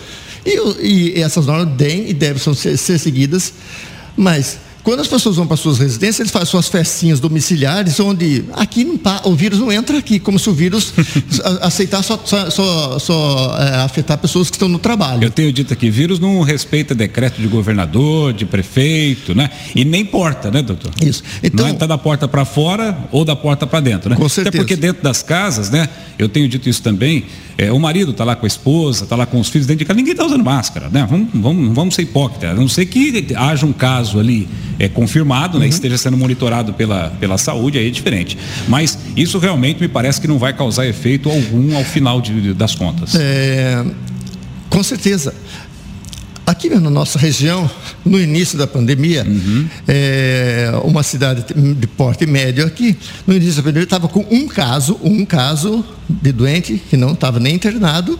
e, 0.46 1.16
e, 1.16 1.22
essas 1.22 1.46
normas 1.46 1.76
têm 1.78 2.10
e 2.10 2.14
devem 2.14 2.42
ser, 2.54 2.78
ser 2.78 2.98
seguidas, 2.98 3.54
mas 4.16 4.58
quando 4.84 5.00
as 5.00 5.08
pessoas 5.08 5.38
vão 5.38 5.48
para 5.48 5.56
suas 5.56 5.80
residências, 5.80 6.20
eles 6.20 6.32
fazem 6.32 6.48
suas 6.48 6.68
festinhas 6.68 7.20
domiciliares, 7.20 8.00
onde 8.00 8.44
aqui 8.54 8.84
não, 8.84 9.00
o 9.24 9.34
vírus 9.34 9.60
não 9.60 9.72
entra 9.72 9.98
aqui, 9.98 10.20
como 10.20 10.38
se 10.38 10.50
o 10.50 10.54
vírus 10.54 10.94
aceitar 11.62 12.04
só, 12.04 12.20
só, 12.26 12.50
só, 12.50 13.00
só 13.00 13.58
é, 13.60 13.76
afetar 13.78 14.18
pessoas 14.18 14.50
que 14.50 14.56
estão 14.58 14.68
no 14.68 14.78
trabalho. 14.78 15.24
Eu 15.24 15.32
tenho 15.32 15.54
dito 15.54 15.72
aqui, 15.72 15.90
vírus 15.90 16.20
não 16.20 16.42
respeita 16.42 16.94
decreto 16.94 17.42
de 17.42 17.48
governador, 17.48 18.34
de 18.34 18.46
prefeito, 18.46 19.34
né? 19.34 19.50
E 19.74 19.86
nem 19.86 20.04
porta, 20.04 20.52
né, 20.52 20.62
doutor? 20.62 20.92
Isso. 21.02 21.24
Então, 21.42 21.66
não 21.66 21.74
é 21.74 21.78
tá 21.78 21.86
da 21.86 21.98
porta 21.98 22.28
para 22.28 22.44
fora 22.44 22.98
ou 23.12 23.24
da 23.24 23.36
porta 23.36 23.66
para 23.66 23.80
dentro, 23.80 24.10
né? 24.10 24.18
Com 24.18 24.28
certeza. 24.28 24.50
Até 24.50 24.58
porque 24.58 24.76
dentro 24.76 25.02
das 25.02 25.24
casas, 25.24 25.70
né? 25.70 25.88
Eu 26.20 26.28
tenho 26.28 26.48
dito 26.48 26.68
isso 26.68 26.82
também. 26.82 27.26
É, 27.58 27.72
o 27.72 27.80
marido 27.80 28.12
está 28.12 28.24
lá 28.24 28.36
com 28.36 28.46
a 28.46 28.48
esposa, 28.48 29.04
está 29.04 29.16
lá 29.16 29.26
com 29.26 29.40
os 29.40 29.48
filhos 29.48 29.68
dentro 29.68 29.80
de 29.80 29.86
casa, 29.86 29.98
ninguém 29.98 30.14
está 30.14 30.26
usando 30.26 30.44
máscara, 30.44 30.90
né? 30.90 31.08
Vamos, 31.10 31.30
vamos, 31.34 31.76
vamos 31.76 31.96
ser 31.96 32.02
hipócritas, 32.02 32.52
a 32.52 32.54
não 32.54 32.68
ser 32.68 32.86
que 32.88 33.26
haja 33.36 33.66
um 33.66 33.74
caso 33.74 34.20
ali 34.20 34.48
é, 34.80 34.88
confirmado, 34.88 35.60
né, 35.60 35.66
uhum. 35.66 35.70
esteja 35.70 35.98
sendo 35.98 36.18
monitorado 36.18 36.74
pela, 36.74 37.10
pela 37.20 37.38
saúde, 37.38 37.78
aí 37.78 37.88
é 37.88 37.92
diferente. 37.92 38.38
Mas 38.68 38.98
isso 39.16 39.38
realmente 39.38 39.80
me 39.80 39.88
parece 39.88 40.20
que 40.20 40.28
não 40.28 40.38
vai 40.38 40.54
causar 40.54 40.86
efeito 40.88 41.30
algum 41.30 41.76
ao 41.76 41.84
final 41.84 42.22
de, 42.22 42.54
das 42.54 42.76
contas. 42.76 43.16
É, 43.16 43.84
com 44.70 44.84
certeza. 44.84 45.34
Aqui 46.46 46.70
na 46.70 46.90
nossa 46.90 47.18
região, 47.18 47.70
no 48.04 48.20
início 48.20 48.58
da 48.58 48.68
pandemia, 48.68 49.26
uhum. 49.26 49.66
é, 49.88 50.72
uma 50.84 51.02
cidade 51.02 51.46
de 51.54 51.88
porte 51.88 52.26
médio 52.26 52.66
aqui, 52.66 52.98
no 53.26 53.34
início 53.34 53.56
da 53.56 53.64
pandemia, 53.64 53.86
estava 53.86 54.10
com 54.10 54.26
um 54.30 54.46
caso, 54.46 55.00
um 55.02 55.24
caso 55.26 55.86
de 56.10 56.34
doente 56.34 56.82
que 56.90 56.98
não 56.98 57.14
estava 57.14 57.40
nem 57.40 57.56
internado. 57.56 58.20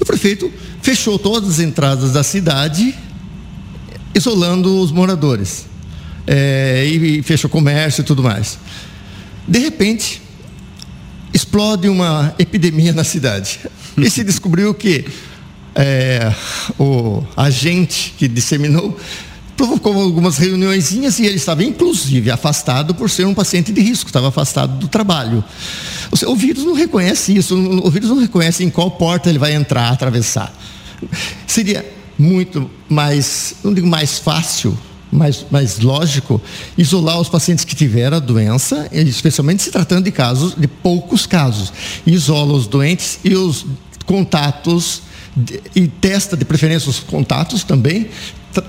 E 0.00 0.02
o 0.02 0.06
prefeito 0.06 0.50
fechou 0.82 1.16
todas 1.16 1.48
as 1.48 1.60
entradas 1.60 2.12
da 2.12 2.24
cidade, 2.24 2.92
isolando 4.12 4.80
os 4.80 4.90
moradores 4.90 5.66
é, 6.26 6.84
e, 6.86 7.22
fecha 7.22 7.46
o 7.46 7.50
comércio 7.50 8.02
e 8.02 8.04
tudo 8.04 8.22
mais. 8.22 8.58
De 9.46 9.58
repente, 9.58 10.22
explode 11.32 11.88
uma 11.88 12.34
epidemia 12.38 12.92
na 12.92 13.04
cidade. 13.04 13.60
E 13.96 14.10
se 14.10 14.24
descobriu 14.24 14.74
que 14.74 15.04
é, 15.72 16.34
o 16.76 17.22
agente 17.36 18.12
que 18.18 18.26
disseminou 18.26 18.98
provocou 19.56 20.00
algumas 20.00 20.36
reuniõezinhas 20.36 21.20
e 21.20 21.26
ele 21.26 21.36
estava 21.36 21.62
inclusive 21.62 22.30
afastado 22.30 22.92
por 22.92 23.08
ser 23.08 23.24
um 23.24 23.32
paciente 23.32 23.72
de 23.72 23.80
risco, 23.80 24.08
estava 24.08 24.28
afastado 24.28 24.78
do 24.78 24.88
trabalho. 24.88 25.44
O 26.26 26.34
vírus 26.34 26.64
não 26.64 26.74
reconhece 26.74 27.36
isso, 27.36 27.56
o 27.56 27.90
vírus 27.90 28.08
não 28.08 28.18
reconhece 28.18 28.64
em 28.64 28.70
qual 28.70 28.90
porta 28.90 29.28
ele 29.28 29.38
vai 29.38 29.54
entrar, 29.54 29.92
atravessar. 29.92 30.52
Seria 31.46 31.84
muito 32.18 32.70
mais, 32.88 33.56
não 33.62 33.72
digo 33.72 33.86
mais 33.86 34.18
fácil, 34.18 34.76
mais, 35.14 35.46
mais 35.50 35.78
lógico 35.78 36.40
isolar 36.76 37.20
os 37.20 37.28
pacientes 37.28 37.64
que 37.64 37.74
tiveram 37.74 38.16
a 38.16 38.20
doença, 38.20 38.88
especialmente 38.92 39.62
se 39.62 39.70
tratando 39.70 40.04
de 40.04 40.12
casos, 40.12 40.54
de 40.56 40.66
poucos 40.66 41.26
casos. 41.26 41.72
Isola 42.06 42.52
os 42.52 42.66
doentes 42.66 43.20
e 43.24 43.34
os 43.34 43.64
contatos 44.04 45.02
e 45.74 45.88
testa 45.88 46.36
de 46.36 46.44
preferência 46.44 46.90
os 46.90 47.00
contatos 47.00 47.64
também. 47.64 48.08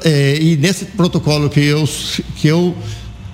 É, 0.04 0.38
e 0.42 0.56
nesse 0.58 0.86
protocolo 0.86 1.50
que 1.50 1.60
eu, 1.60 1.88
que 2.38 2.48
eu 2.48 2.76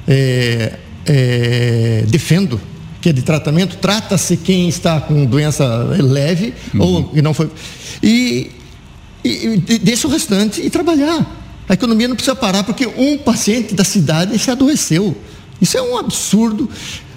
é, 0.07 0.79
é, 1.05 2.03
defendo, 2.07 2.59
que 2.99 3.09
é 3.09 3.13
de 3.13 3.21
tratamento, 3.21 3.77
trata-se 3.77 4.37
quem 4.37 4.67
está 4.67 4.99
com 4.99 5.25
doença 5.25 5.65
leve 5.99 6.53
uhum. 6.73 6.81
ou 6.81 7.03
que 7.05 7.21
não 7.21 7.33
foi. 7.33 7.49
E, 8.03 8.51
e, 9.23 9.61
e 9.67 9.79
deixa 9.79 10.07
o 10.07 10.11
restante 10.11 10.61
e 10.61 10.69
trabalhar. 10.69 11.40
A 11.71 11.73
economia 11.73 12.05
não 12.05 12.17
precisa 12.17 12.35
parar 12.35 12.65
porque 12.65 12.85
um 12.85 13.17
paciente 13.17 13.73
da 13.73 13.85
cidade 13.85 14.37
se 14.37 14.51
adoeceu. 14.51 15.15
Isso 15.61 15.77
é 15.77 15.81
um 15.81 15.97
absurdo. 15.97 16.69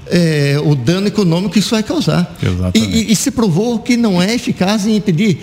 É, 0.06 0.60
o 0.64 0.76
dano 0.76 1.08
econômico 1.08 1.54
que 1.54 1.58
isso 1.58 1.70
vai 1.70 1.82
causar. 1.82 2.38
E, 2.72 2.78
e, 2.78 3.12
e, 3.12 3.16
se 3.16 3.32
provou 3.32 3.80
que 3.80 3.96
não 3.96 4.22
é 4.22 4.32
eficaz 4.32 4.86
em 4.86 4.94
impedir. 4.94 5.40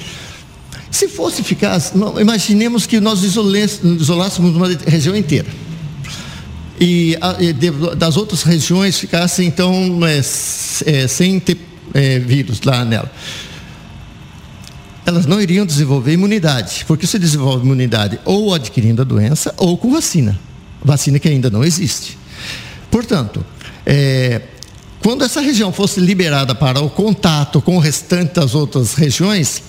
Se 0.90 1.10
fosse 1.10 1.42
eficaz, 1.42 1.92
imaginemos 2.22 2.86
que 2.86 3.02
nós 3.02 3.22
isolássemos 3.22 4.56
uma 4.56 4.70
região 4.88 5.14
inteira. 5.14 5.48
E, 6.80 7.18
a, 7.20 7.36
e 7.38 7.52
de, 7.52 7.70
das 7.98 8.16
outras 8.16 8.44
regiões 8.44 8.98
ficassem, 8.98 9.46
então, 9.46 10.00
é, 10.08 10.20
é, 10.20 11.08
sem 11.08 11.38
ter 11.38 11.58
é, 11.94 12.18
vírus 12.18 12.62
lá 12.62 12.86
nela 12.86 13.12
elas 15.06 15.26
não 15.26 15.42
iriam 15.42 15.66
desenvolver 15.66 16.14
imunidade, 16.14 16.86
porque 16.88 17.08
se 17.08 17.18
desenvolve 17.18 17.66
imunidade 17.66 18.20
ou 18.26 18.54
adquirindo 18.54 19.02
a 19.02 19.06
doença 19.06 19.54
ou 19.58 19.78
com 19.78 19.92
vacina, 19.92 20.40
vacina 20.84 21.20
que 21.20 21.28
ainda 21.28 21.50
não 21.50 21.64
existe. 21.64 22.18
Portanto, 22.90 23.44
é, 23.86 24.42
quando 25.02 25.24
essa 25.24 25.42
região 25.42 25.72
fosse 25.72 26.00
liberada 26.00 26.54
para 26.54 26.80
o 26.80 26.90
contato 26.90 27.62
com 27.62 27.78
o 27.78 27.80
restante 27.80 28.36
das 28.36 28.54
outras 28.54 28.94
regiões, 28.94 29.64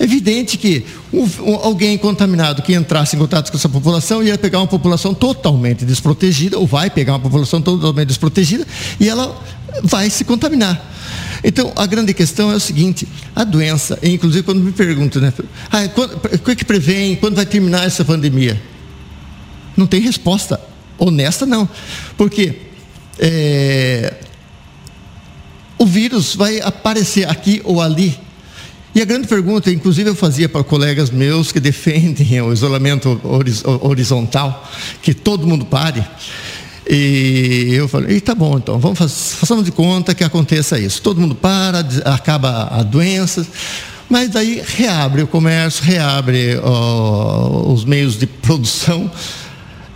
é 0.00 0.04
evidente 0.04 0.56
que 0.56 0.82
um, 1.12 1.28
um, 1.42 1.54
alguém 1.56 1.98
contaminado 1.98 2.62
que 2.62 2.72
entrasse 2.72 3.16
em 3.16 3.18
contato 3.18 3.50
com 3.50 3.58
essa 3.58 3.68
população 3.68 4.22
ia 4.22 4.38
pegar 4.38 4.58
uma 4.58 4.66
população 4.66 5.12
totalmente 5.12 5.84
desprotegida, 5.84 6.58
ou 6.58 6.66
vai 6.66 6.88
pegar 6.88 7.12
uma 7.12 7.20
população 7.20 7.60
totalmente 7.60 8.08
desprotegida, 8.08 8.66
e 8.98 9.06
ela 9.06 9.38
vai 9.82 10.08
se 10.08 10.24
contaminar. 10.24 10.90
Então, 11.44 11.70
a 11.76 11.84
grande 11.84 12.14
questão 12.14 12.50
é 12.50 12.54
o 12.54 12.60
seguinte: 12.60 13.06
a 13.36 13.44
doença, 13.44 13.98
inclusive 14.02 14.42
quando 14.42 14.62
me 14.62 14.72
perguntam, 14.72 15.20
né? 15.20 15.34
Ah, 15.70 15.80
o 16.32 16.56
que 16.56 16.64
prevém? 16.64 17.14
Quando 17.16 17.36
vai 17.36 17.44
terminar 17.44 17.84
essa 17.84 18.02
pandemia? 18.02 18.60
Não 19.76 19.86
tem 19.86 20.00
resposta 20.00 20.58
honesta, 20.98 21.44
não. 21.44 21.68
Porque 22.16 22.56
é, 23.18 24.14
o 25.76 25.84
vírus 25.84 26.34
vai 26.34 26.58
aparecer 26.60 27.28
aqui 27.28 27.60
ou 27.64 27.82
ali. 27.82 28.18
E 28.92 29.00
a 29.00 29.04
grande 29.04 29.28
pergunta, 29.28 29.70
inclusive 29.70 30.10
eu 30.10 30.16
fazia 30.16 30.48
para 30.48 30.64
colegas 30.64 31.10
meus 31.10 31.52
que 31.52 31.60
defendem 31.60 32.40
o 32.40 32.52
isolamento 32.52 33.20
horizontal, 33.82 34.68
que 35.00 35.14
todo 35.14 35.46
mundo 35.46 35.64
pare. 35.64 36.04
E 36.88 37.70
eu 37.72 37.86
falei, 37.86 38.20
tá 38.20 38.34
bom, 38.34 38.58
então, 38.58 38.80
vamos 38.80 38.98
façamos 38.98 39.64
de 39.64 39.70
conta 39.70 40.12
que 40.12 40.24
aconteça 40.24 40.76
isso. 40.76 41.00
Todo 41.00 41.20
mundo 41.20 41.36
para, 41.36 41.86
acaba 42.04 42.64
a 42.64 42.82
doença, 42.82 43.46
mas 44.08 44.30
daí 44.30 44.60
reabre 44.66 45.22
o 45.22 45.26
comércio, 45.28 45.84
reabre 45.84 46.58
ó, 46.60 47.72
os 47.72 47.84
meios 47.84 48.18
de 48.18 48.26
produção 48.26 49.08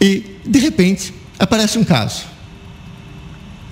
e, 0.01 0.39
de 0.47 0.61
repente, 0.61 1.13
aparece 1.37 1.79
um 1.79 1.85
caso. 1.85 2.34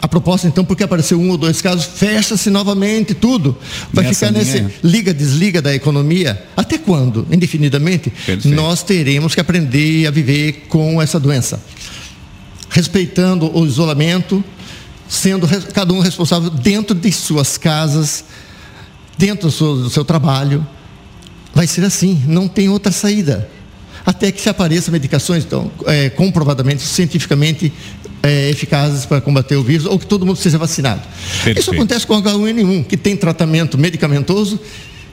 A 0.03 0.09
proposta, 0.09 0.49
então, 0.49 0.65
porque 0.65 0.83
apareceu 0.83 1.19
um 1.19 1.31
ou 1.31 1.37
dois 1.38 1.62
casos, 1.62 1.85
fecha-se 1.85 2.51
novamente 2.51 3.15
tudo. 3.15 3.57
Vai 3.93 4.05
Nessa 4.05 4.27
ficar 4.27 4.38
nesse 4.38 4.67
liga-desliga 4.83 5.62
da 5.62 5.73
economia. 5.73 6.45
Até 6.57 6.77
quando? 6.77 7.25
Indefinidamente? 7.31 8.11
Perfeito. 8.11 8.49
Nós 8.49 8.83
teremos 8.83 9.33
que 9.33 9.41
aprender 9.41 10.07
a 10.09 10.11
viver 10.11 10.65
com 10.69 11.01
essa 11.01 11.21
doença 11.21 11.62
respeitando 12.73 13.55
o 13.57 13.67
isolamento, 13.67 14.43
sendo 15.07 15.47
cada 15.75 15.93
um 15.93 16.01
responsável 16.01 16.49
dentro 16.49 16.97
de 16.97 17.12
suas 17.12 17.59
casas, 17.59 18.25
dentro 19.19 19.49
do 19.49 19.53
seu, 19.53 19.77
do 19.77 19.91
seu 19.91 20.05
trabalho. 20.05 20.67
Vai 21.55 21.67
ser 21.67 21.85
assim, 21.85 22.23
não 22.27 22.49
tem 22.49 22.71
outra 22.71 22.91
saída. 22.91 23.49
Até 24.05 24.33
que 24.33 24.41
se 24.41 24.49
apareçam 24.49 24.93
medicações, 24.93 25.45
então, 25.45 25.71
é, 25.87 26.11
comprovadamente, 26.11 26.83
cientificamente 26.83 27.73
é, 28.23 28.51
eficazes 28.51 29.05
para 29.07 29.21
combater 29.21 29.57
o 29.57 29.62
vírus, 29.62 29.87
ou 29.87 29.99
que 29.99 30.07
todo 30.07 30.25
mundo 30.25 30.37
seja 30.37 30.59
vacinado. 30.59 31.03
Perfeito. 31.35 31.61
Isso 31.61 31.71
acontece 31.73 32.07
com 32.07 32.21
H1N1, 32.21 32.85
que 32.85 32.97
tem 32.97 33.17
tratamento 33.17 33.77
medicamentoso 33.79 34.59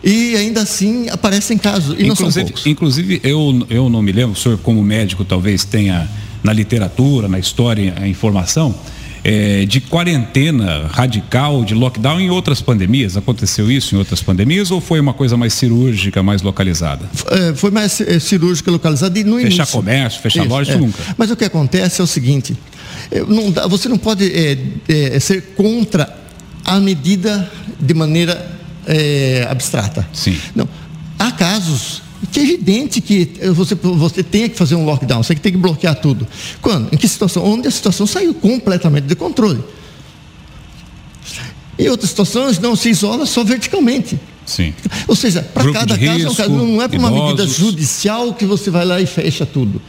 e 0.04 0.36
ainda 0.36 0.62
assim 0.62 1.10
aparecem 1.10 1.58
casos. 1.58 1.96
E 2.00 2.08
inclusive, 2.08 2.54
inclusive 2.66 3.22
eu, 3.24 3.66
eu 3.70 3.90
não 3.90 4.02
me 4.02 4.12
lembro, 4.12 4.32
o 4.32 4.36
senhor 4.36 4.58
como 4.60 4.82
médico 4.84 5.26
talvez 5.26 5.66
tenha 5.66 6.10
na 6.44 6.54
literatura, 6.54 7.28
na 7.28 7.38
história, 7.38 7.94
a 8.00 8.08
informação, 8.08 8.74
é, 9.30 9.64
de 9.64 9.80
quarentena 9.80 10.88
radical, 10.88 11.64
de 11.64 11.76
lockdown 11.76 12.20
em 12.20 12.32
outras 12.32 12.62
pandemias? 12.62 13.16
Aconteceu 13.16 13.72
isso 13.72 13.94
em 13.94 13.98
outras 14.00 14.24
pandemias 14.24 14.72
ou 14.72 14.82
foi 14.82 15.00
uma 15.00 15.14
coisa 15.14 15.38
mais 15.38 15.54
cirúrgica, 15.54 16.24
mais 16.24 16.42
localizada? 16.42 17.08
É, 17.30 17.54
foi 17.54 17.70
mais 17.70 18.02
é, 18.02 18.20
cirúrgica, 18.20 18.72
localizada 18.72 19.20
e 19.20 19.24
no 19.24 19.36
fechar 19.36 19.46
início. 19.46 19.66
Fechar 19.66 19.78
comércio, 19.78 20.22
fechar 20.22 20.42
isso, 20.42 20.50
loja, 20.50 20.74
é. 20.74 20.78
nunca. 20.78 20.98
Mas 21.16 21.30
o 21.30 21.36
que 21.36 21.46
acontece 21.46 22.02
é 22.02 22.04
o 22.04 22.08
seguinte, 22.08 22.58
não 23.28 23.52
dá, 23.52 23.68
você 23.68 23.88
não 23.88 24.00
pode 24.00 24.32
é, 24.88 25.20
ser 25.20 25.54
contra 25.56 26.12
a 26.66 26.80
medida 26.80 27.52
de 27.80 27.94
maneira 27.94 28.58
abstrata. 29.48 30.08
Sim. 30.12 30.36
Não. 30.56 30.68
Há 31.20 31.32
casos 31.32 32.02
que 32.28 32.40
é 32.40 32.44
evidente 32.44 33.02
que 33.02 33.32
você, 33.54 33.76
você 33.76 34.24
tenha 34.24 34.50
que 34.50 34.58
fazer 34.58 34.76
um 34.76 34.86
lockdown, 34.86 35.24
você 35.24 35.36
tem 35.36 35.52
que 35.52 35.58
bloquear 35.58 35.96
tudo. 35.96 36.28
Quando? 36.62 36.94
Em 36.94 36.98
que 36.98 37.08
situação? 37.08 37.44
Onde 37.46 37.68
a 37.68 37.72
situação 37.72 38.06
saiu 38.06 38.34
completamente 38.34 39.06
de 39.06 39.16
controle. 39.16 39.64
Em 41.78 41.88
outras 41.88 42.10
situações, 42.10 42.60
não 42.60 42.76
se 42.76 42.90
isola 42.90 43.26
só 43.26 43.44
verticalmente. 43.44 44.20
Sim. 44.46 44.74
Ou 45.08 45.16
seja, 45.16 45.42
para 45.42 45.72
cada 45.72 45.98
caso, 45.98 46.18
risco, 46.18 46.36
caso, 46.36 46.50
não 46.50 46.82
é 46.82 46.88
para 46.88 47.00
uma 47.00 47.12
medida 47.12 47.48
judicial 47.48 48.34
que 48.34 48.46
você 48.46 48.70
vai 48.70 48.84
lá 48.84 49.00
e 49.00 49.06
fecha 49.06 49.46
tudo. 49.46 49.82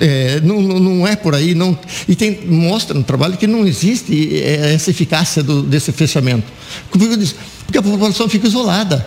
É, 0.00 0.40
não, 0.40 0.60
não 0.60 1.06
é 1.06 1.16
por 1.16 1.34
aí, 1.34 1.54
não, 1.54 1.76
e 2.08 2.14
tem, 2.14 2.46
mostra 2.46 2.96
no 2.96 3.02
trabalho 3.02 3.36
que 3.36 3.46
não 3.46 3.66
existe 3.66 4.36
é, 4.36 4.72
essa 4.74 4.90
eficácia 4.90 5.42
do, 5.42 5.62
desse 5.62 5.92
fechamento. 5.92 6.46
Porque 6.90 7.78
a 7.78 7.82
população 7.82 8.28
fica 8.28 8.46
isolada. 8.46 9.06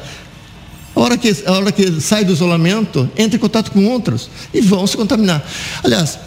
A 1.01 1.03
hora, 1.03 1.17
que, 1.17 1.35
a 1.47 1.51
hora 1.53 1.71
que 1.71 1.99
sai 1.99 2.23
do 2.23 2.31
isolamento, 2.31 3.09
entra 3.17 3.35
em 3.35 3.39
contato 3.39 3.71
com 3.71 3.83
outros 3.87 4.29
e 4.53 4.61
vão 4.61 4.85
se 4.85 4.95
contaminar. 4.95 5.43
Aliás, 5.83 6.19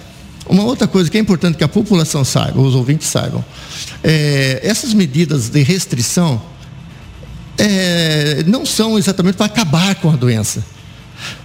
uma 0.48 0.64
outra 0.64 0.88
coisa 0.88 1.08
que 1.08 1.16
é 1.16 1.20
importante 1.20 1.56
que 1.56 1.62
a 1.62 1.68
população 1.68 2.24
saiba, 2.24 2.60
os 2.60 2.74
ouvintes 2.74 3.06
saibam, 3.06 3.44
é, 4.02 4.58
essas 4.64 4.92
medidas 4.92 5.48
de 5.48 5.62
restrição 5.62 6.42
é, 7.56 8.42
não 8.48 8.66
são 8.66 8.98
exatamente 8.98 9.36
para 9.36 9.46
acabar 9.46 9.94
com 9.94 10.10
a 10.10 10.16
doença. 10.16 10.64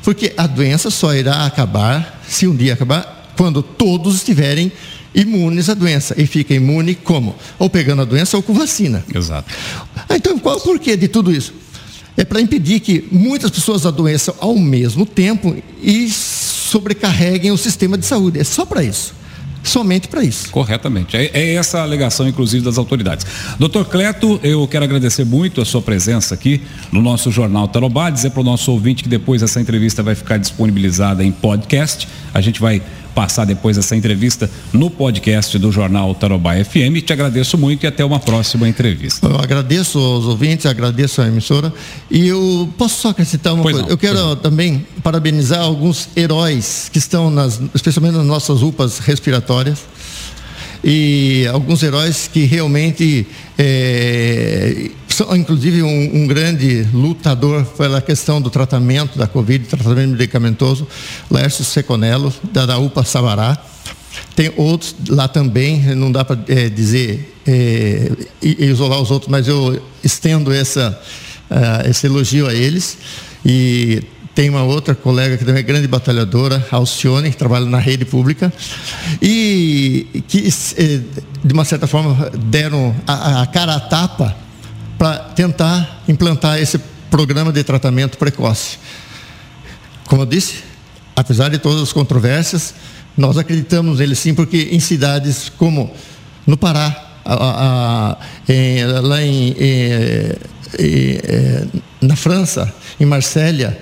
Porque 0.02 0.34
a 0.36 0.48
doença 0.48 0.90
só 0.90 1.14
irá 1.14 1.46
acabar, 1.46 2.24
se 2.28 2.48
um 2.48 2.56
dia 2.56 2.74
acabar, 2.74 3.32
quando 3.38 3.62
todos 3.62 4.16
estiverem 4.16 4.72
imunes 5.14 5.70
à 5.70 5.76
doença. 5.76 6.16
E 6.18 6.26
fica 6.26 6.56
imune 6.56 6.96
como? 6.96 7.36
Ou 7.60 7.70
pegando 7.70 8.02
a 8.02 8.06
doença 8.06 8.36
ou 8.38 8.42
com 8.42 8.56
vacina. 8.56 9.06
Exato. 9.14 9.54
Então, 10.10 10.40
qual 10.40 10.58
o 10.58 10.62
porquê 10.62 10.98
de 10.98 11.08
tudo 11.08 11.32
isso? 11.32 11.69
É 12.20 12.26
para 12.26 12.42
impedir 12.42 12.82
que 12.82 13.08
muitas 13.10 13.50
pessoas 13.50 13.86
adoeçam 13.86 14.36
ao 14.42 14.58
mesmo 14.58 15.06
tempo 15.06 15.56
e 15.82 16.10
sobrecarreguem 16.10 17.50
o 17.50 17.58
sistema 17.58 17.98
de 17.98 18.06
saúde. 18.06 18.38
É 18.38 18.44
só 18.44 18.66
para 18.66 18.84
isso 18.84 19.18
somente 19.64 20.08
para 20.08 20.24
isso. 20.24 20.50
Corretamente. 20.50 21.16
É, 21.16 21.30
é, 21.34 21.54
essa 21.56 21.80
a 21.80 21.84
alegação, 21.84 22.28
inclusive, 22.28 22.64
das 22.64 22.78
autoridades. 22.78 23.26
Doutor 23.58 23.86
Cleto, 23.86 24.40
eu 24.44 24.68
quero 24.68 24.84
agradecer 24.86 25.26
muito 25.26 25.62
a 25.62 25.66
sua 25.66 25.82
presença 25.82 26.34
aqui 26.34 26.62
no 26.92 27.02
nosso 27.02 27.32
Jornal 27.32 27.68
Tarobá, 27.68 28.10
dizer 28.10 28.32
para 28.32 28.42
o 28.42 28.44
nosso 28.44 28.72
ouvinte 28.72 29.04
que 29.04 29.10
depois 29.10 29.44
essa 29.44 29.60
entrevista 29.62 30.02
vai 30.02 30.16
ficar 30.16 30.38
disponibilizada 30.38 31.24
em 31.24 31.32
podcast. 31.32 32.08
A 32.34 32.42
gente 32.42 32.60
vai 32.60 32.82
passar 33.20 33.44
depois 33.44 33.78
essa 33.78 33.98
entrevista 33.98 34.50
no 34.72 34.90
podcast 34.90 35.60
do 35.60 35.74
Jornal 35.74 36.16
Tarobá 36.16 36.54
FM. 36.64 37.04
Te 37.06 37.12
agradeço 37.12 37.58
muito 37.58 37.84
e 37.84 37.88
até 37.88 38.06
uma 38.06 38.18
próxima 38.18 38.66
entrevista. 38.66 39.28
Eu 39.28 39.36
agradeço 39.36 40.00
aos 40.00 40.24
ouvintes, 40.24 40.66
agradeço 40.66 41.22
à 41.22 41.28
emissora 41.28 41.74
e 42.10 42.30
eu 42.30 42.70
posso 42.78 43.02
só 43.02 43.10
acrescentar 43.10 43.54
uma 43.54 43.62
pois 43.62 43.74
coisa. 43.74 43.88
Não, 43.88 43.94
eu 43.94 43.98
quero 43.98 44.38
também 44.38 44.88
parabenizar 45.04 45.60
alguns 45.60 46.08
heróis 46.16 46.90
que 46.94 46.98
estão 46.98 47.30
nas, 47.30 47.60
especialmente 47.76 48.16
nas 48.16 48.26
nossas 48.26 48.62
UPAs 48.62 49.00
respiratórias 49.00 49.80
e 50.82 51.46
alguns 51.52 51.84
heróis 51.84 52.30
que 52.32 52.46
realmente 52.46 53.28
é, 53.58 54.92
inclusive 55.36 55.84
um, 55.84 56.24
um, 56.24 56.28
grande 56.28 56.84
lutador 56.94 57.66
pela 57.66 58.02
questão 58.02 58.42
do 58.42 58.50
tratamento 58.50 59.18
da 59.18 59.28
Covid, 59.28 59.66
tratamento 59.66 60.12
medicamentoso, 60.12 60.88
Lércio 61.30 61.64
Seconello, 61.64 62.34
da, 62.52 62.66
da 62.66 62.78
UPA 62.78 63.04
Sabará. 63.04 63.58
Tem 64.36 64.52
outros 64.56 64.96
lá 65.10 65.28
também, 65.28 65.96
não 65.96 66.12
dá 66.12 66.24
para 66.24 66.40
é, 66.48 66.70
dizer, 66.70 67.36
é, 67.46 68.12
isolar 68.42 69.02
os 69.02 69.12
outros, 69.12 69.30
mas 69.30 69.48
eu 69.48 69.82
estendo 70.04 70.52
essa, 70.52 71.00
uh, 71.50 71.90
esse 71.90 72.08
elogio 72.08 72.48
a 72.48 72.54
eles. 72.54 72.98
E 73.46 74.02
tem 74.34 74.50
uma 74.50 74.64
outra 74.64 74.96
colega 74.96 75.38
que 75.38 75.44
também 75.44 75.60
é 75.60 75.64
grande 75.64 75.88
batalhadora, 75.88 76.66
Alcione, 76.72 77.30
que 77.30 77.38
trabalha 77.38 77.66
na 77.66 77.80
rede 77.80 78.06
pública, 78.06 78.54
e 79.22 80.24
que, 80.28 80.48
eh, 80.78 81.02
de 81.44 81.54
uma 81.54 81.66
certa 81.66 81.88
forma, 81.88 82.32
deram 82.46 82.96
a, 83.06 83.42
a 83.42 83.48
cara 83.48 83.76
a 83.76 83.80
tapa 83.80 84.49
para 85.00 85.18
tentar 85.34 86.04
implantar 86.10 86.60
esse 86.60 86.78
programa 87.10 87.54
de 87.54 87.64
tratamento 87.64 88.18
precoce. 88.18 88.78
Como 90.06 90.24
eu 90.24 90.26
disse, 90.26 90.64
apesar 91.16 91.50
de 91.50 91.58
todas 91.58 91.82
as 91.82 91.94
controvérsias, 91.94 92.76
nós 93.18 93.38
acreditamos 93.38 94.00
nele 94.00 94.14
sim, 94.14 94.34
porque 94.36 94.70
em 94.72 94.80
cidades 94.80 95.50
como 95.58 95.92
no 96.46 96.58
Pará, 96.58 97.12
a, 97.24 97.34
a, 97.34 98.18
em, 98.52 98.84
lá 98.86 99.22
em, 99.22 99.56
em, 99.58 100.36
na 102.02 102.16
França, 102.18 102.74
em 103.00 103.06
Marsella, 103.06 103.78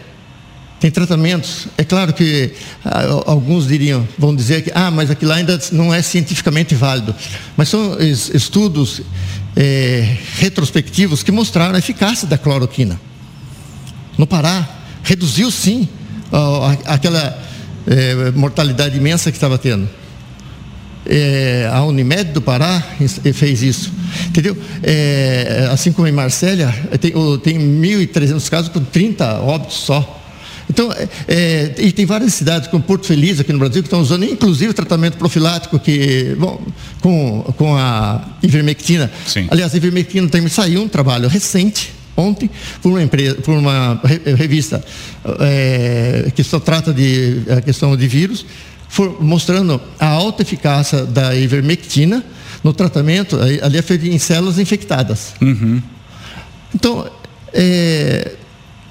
tem 0.80 0.92
tratamentos. 0.92 1.68
É 1.78 1.84
claro 1.84 2.14
que 2.14 2.52
ah, 2.86 3.24
alguns 3.26 3.68
diriam, 3.68 4.08
vão 4.18 4.36
dizer 4.36 4.64
que, 4.64 4.72
ah, 4.74 4.92
mas 4.92 5.10
aquilo 5.10 5.32
ainda 5.32 5.60
não 5.72 5.94
é 5.94 6.02
cientificamente 6.02 6.76
válido. 6.76 7.16
Mas 7.56 7.70
são 7.70 7.98
estudos 8.00 9.02
é, 9.56 10.18
retrospectivos 10.38 11.24
que 11.24 11.32
mostraram 11.32 11.76
a 11.76 11.80
eficácia 11.80 12.28
da 12.28 12.38
cloroquina. 12.38 13.00
No 14.18 14.28
Pará, 14.28 14.68
reduziu 15.04 15.50
sim 15.50 15.88
aquela 16.86 17.44
é, 17.88 18.32
mortalidade 18.32 18.98
imensa 18.98 19.32
que 19.32 19.38
estava 19.38 19.58
tendo. 19.58 19.90
É, 21.10 21.70
a 21.72 21.84
Unimed 21.84 22.34
do 22.34 22.42
Pará 22.42 22.84
fez 23.34 23.64
isso. 23.64 23.94
Entendeu? 24.28 24.58
É, 24.84 25.70
assim 25.72 25.92
como 25.92 26.08
em 26.08 26.12
Marsella, 26.12 26.72
tem, 27.00 27.14
tem 27.42 27.58
1.300 27.58 28.50
casos 28.50 28.70
com 28.70 28.84
30 28.84 29.40
óbitos 29.40 29.78
só. 29.78 30.18
Então, 30.70 30.92
é, 30.92 31.08
é, 31.28 31.76
e 31.78 31.92
tem 31.92 32.06
várias 32.06 32.34
cidades, 32.34 32.68
como 32.68 32.84
Porto 32.84 33.06
Feliz, 33.06 33.40
aqui 33.40 33.54
no 33.54 33.60
Brasil, 33.60 33.82
que 33.82 33.88
estão 33.88 34.02
usando 34.02 34.26
inclusive 34.26 34.74
tratamento 34.74 35.18
profilático 35.18 35.80
que, 35.80 36.36
bom, 36.38 36.62
com, 37.02 37.54
com 37.58 37.76
a 37.76 38.22
ivermectina. 38.44 39.10
Sim. 39.26 39.48
Aliás, 39.50 39.74
a 39.74 39.78
ivermectina 39.78 40.28
também 40.28 40.50
saiu 40.50 40.82
um 40.82 40.88
trabalho 40.88 41.30
recente, 41.30 41.94
ontem, 42.16 42.50
por 42.82 42.90
uma 42.90 43.02
empresa, 43.02 43.36
por 43.36 43.56
uma 43.56 44.02
revista 44.36 44.84
é, 45.40 46.32
que 46.36 46.44
só 46.44 46.60
trata 46.60 46.94
de 46.94 47.44
a 47.50 47.62
questão 47.62 47.96
de 47.96 48.08
vírus, 48.08 48.46
for, 48.90 49.22
mostrando 49.22 49.80
a 50.00 50.08
alta 50.08 50.42
eficácia 50.42 51.06
da 51.06 51.36
ivermectina 51.36 52.24
no 52.64 52.74
tratamento, 52.74 53.38
ali 53.40 53.78
em 54.10 54.18
células 54.18 54.58
infectadas. 54.60 55.34
Uhum. 55.40 55.82
Então, 56.74 57.10
é, 57.54 58.34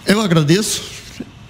eu 0.07 0.21
agradeço 0.21 0.96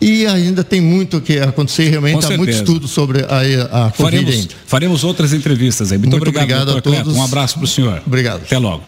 e 0.00 0.26
ainda 0.26 0.62
tem 0.62 0.80
muito 0.80 1.20
que 1.20 1.38
acontecer, 1.38 1.88
realmente 1.88 2.24
há 2.26 2.36
muito 2.36 2.50
estudo 2.50 2.86
sobre 2.86 3.24
a, 3.24 3.86
a 3.86 3.90
Covid. 3.90 4.24
Faremos, 4.24 4.48
faremos 4.66 5.04
outras 5.04 5.32
entrevistas 5.32 5.92
aí. 5.92 5.98
Muito, 5.98 6.10
muito 6.10 6.28
obrigado, 6.28 6.68
obrigado 6.70 6.78
a 6.78 6.82
todos. 6.82 7.16
Um 7.16 7.22
abraço 7.22 7.54
para 7.54 7.64
o 7.64 7.68
senhor. 7.68 8.02
Obrigado. 8.06 8.42
Até 8.42 8.58
logo. 8.58 8.86